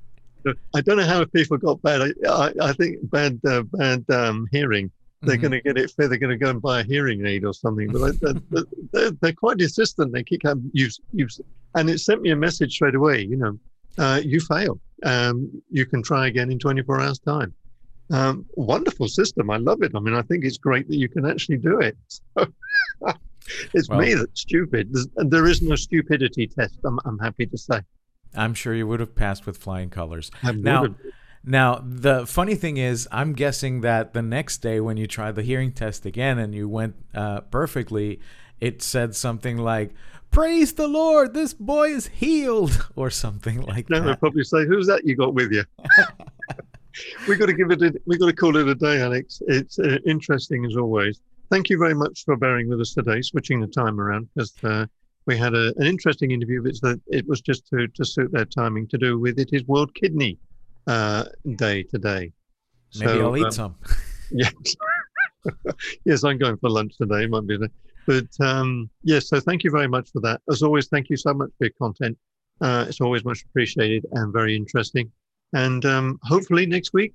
I 0.76 0.82
don't 0.82 0.98
know 0.98 1.04
how 1.04 1.26
people 1.26 1.58
got 1.58 1.82
bad. 1.82 2.02
I, 2.02 2.30
I, 2.30 2.54
I 2.62 2.74
think 2.74 2.98
bad 3.10 3.40
uh, 3.46 3.64
bad 3.64 4.06
um, 4.10 4.48
hearing. 4.52 4.92
They're 5.22 5.36
mm-hmm. 5.36 5.42
going 5.42 5.52
to 5.52 5.62
get 5.62 5.78
it. 5.78 5.92
fair. 5.92 6.08
They're 6.08 6.20
going 6.20 6.38
to 6.38 6.44
go 6.44 6.50
and 6.52 6.62
buy 6.62 6.82
a 6.82 6.84
hearing 6.84 7.26
aid 7.26 7.44
or 7.44 7.54
something. 7.54 7.92
But 7.92 8.20
they're, 8.20 8.34
they're, 8.94 9.12
they're, 9.12 9.34
quite 9.34 9.60
insistent. 9.60 10.14
They 10.14 10.24
keep 10.24 10.42
having 10.44 10.70
use 10.74 11.00
use, 11.12 11.42
and 11.76 11.90
it 11.90 12.00
sent 12.00 12.22
me 12.22 12.30
a 12.32 12.36
message 12.36 12.74
straight 12.74 12.96
away. 12.96 13.24
You 13.24 13.38
know, 13.38 13.60
uh, 13.98 14.22
you 14.24 14.40
failed. 14.40 14.80
Um, 15.04 15.62
you 15.72 15.86
can 15.86 16.04
try 16.04 16.28
again 16.28 16.52
in 16.52 16.60
24 16.60 17.02
hours 17.02 17.20
time. 17.20 17.54
Um, 18.10 18.46
wonderful 18.56 19.08
system. 19.08 19.50
I 19.50 19.58
love 19.58 19.82
it. 19.82 19.92
I 19.96 20.00
mean, 20.00 20.14
I 20.14 20.22
think 20.22 20.46
it's 20.46 20.58
great 20.58 20.88
that 20.88 20.96
you 20.96 21.10
can 21.10 21.26
actually 21.26 21.58
do 21.58 21.80
it. 21.80 21.98
So, 23.00 23.14
it's 23.74 23.88
well, 23.88 24.00
me 24.00 24.14
that's 24.14 24.42
stupid. 24.42 24.90
There's, 24.92 25.08
there 25.16 25.48
is 25.48 25.62
no 25.62 25.76
stupidity 25.76 26.48
test. 26.48 26.80
I'm, 26.84 27.00
I'm 27.06 27.18
happy 27.18 27.46
to 27.46 27.58
say. 27.58 27.80
I'm 28.36 28.54
sure 28.54 28.74
you 28.74 28.86
would 28.88 29.00
have 29.00 29.16
passed 29.16 29.46
with 29.46 29.58
flying 29.58 29.90
colors. 29.90 30.32
I 30.44 30.52
now, 30.52 30.88
now 31.48 31.82
the 31.84 32.26
funny 32.28 32.56
thing 32.56 32.78
is, 32.78 33.08
I'm 33.12 33.34
guessing 33.34 33.82
that 33.82 34.14
the 34.14 34.22
next 34.22 34.58
day 34.60 34.80
when 34.80 34.98
you 34.98 35.08
tried 35.08 35.36
the 35.36 35.44
hearing 35.44 35.72
test 35.72 36.06
again 36.06 36.38
and 36.38 36.54
you 36.54 36.68
went 36.68 36.96
uh, 37.16 37.42
perfectly, 37.42 38.20
it 38.60 38.82
said 38.82 39.16
something 39.16 39.58
like, 39.58 39.94
"Praise 40.30 40.74
the 40.74 40.88
Lord, 40.88 41.34
this 41.34 41.54
boy 41.54 41.90
is 41.90 42.08
healed," 42.08 42.88
or 42.96 43.10
something 43.10 43.62
like 43.62 43.90
no, 43.90 43.98
that. 43.98 44.02
No, 44.02 44.08
they'll 44.08 44.18
probably 44.18 44.44
say, 44.44 44.66
"Who's 44.66 44.88
that 44.88 45.06
you 45.06 45.16
got 45.16 45.34
with 45.34 45.52
you?" 45.52 45.64
We've 47.28 47.38
got 47.38 47.46
to 47.46 47.54
give 47.54 47.72
it. 47.72 47.82
A, 47.82 47.94
we 48.06 48.18
got 48.18 48.26
to 48.26 48.34
call 48.34 48.58
it 48.58 48.68
a 48.68 48.76
day, 48.76 49.02
Alex. 49.02 49.42
It's 49.48 49.80
uh, 49.80 50.00
interesting 50.06 50.66
as 50.66 50.76
always 50.76 51.22
thank 51.50 51.70
you 51.70 51.78
very 51.78 51.94
much 51.94 52.26
for 52.26 52.36
bearing 52.36 52.68
with 52.68 52.82
us 52.82 52.94
today, 52.94 53.22
switching 53.22 53.62
the 53.62 53.68
time 53.68 54.00
around 54.00 54.28
because 54.34 54.54
uh, 54.64 54.86
we 55.26 55.38
had 55.38 55.54
a, 55.54 55.74
an 55.78 55.86
interesting 55.86 56.32
interview. 56.32 56.64
It's 56.66 56.82
that 56.82 57.00
it 57.08 57.28
was 57.28 57.42
just 57.42 57.68
to, 57.70 57.88
to 57.88 58.06
suit 58.06 58.32
their 58.32 58.46
timing 58.46 58.88
to 58.90 58.98
do 58.98 59.20
with 59.20 59.40
it 59.40 59.50
is 59.54 59.64
World 59.66 59.94
Kidney 59.96 60.38
uh, 60.88 61.26
Day 61.56 61.84
today. 61.84 62.32
Maybe 62.98 63.12
so, 63.12 63.28
I'll 63.28 63.38
eat 63.38 63.46
um, 63.46 63.52
some. 63.52 63.76
yes. 64.32 64.54
yes, 66.06 66.24
I'm 66.24 66.38
going 66.38 66.58
for 66.58 66.70
lunch 66.70 66.98
today. 66.98 67.28
Might 67.28 67.48
be 67.48 67.58
there. 67.58 67.70
But 68.06 68.46
um, 68.46 68.90
yes, 69.04 69.28
so 69.28 69.40
thank 69.40 69.64
you 69.64 69.72
very 69.72 69.88
much 69.88 70.10
for 70.12 70.22
that. 70.22 70.42
As 70.50 70.64
always, 70.64 70.88
thank 70.88 71.10
you 71.10 71.18
so 71.18 71.34
much 71.34 71.50
for 71.58 71.66
your 71.66 71.74
content. 71.80 72.18
Uh, 72.62 72.86
it's 72.88 73.02
always 73.02 73.24
much 73.26 73.44
appreciated 73.44 74.06
and 74.14 74.34
very 74.34 74.56
interesting. 74.56 75.12
And 75.54 75.86
um, 75.86 76.20
hopefully 76.24 76.66
next 76.66 76.94
week, 76.94 77.14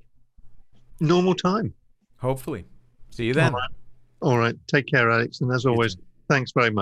normal 1.00 1.34
time. 1.34 1.74
Hopefully. 2.18 2.64
See 3.10 3.24
you 3.24 3.34
then. 3.34 3.54
All 4.20 4.38
right. 4.38 4.54
Take 4.68 4.86
care, 4.86 5.10
Alex. 5.10 5.40
And 5.40 5.50
as 5.50 5.66
always, 5.66 5.96
thanks 6.28 6.52
very 6.52 6.66
much. 6.66 6.70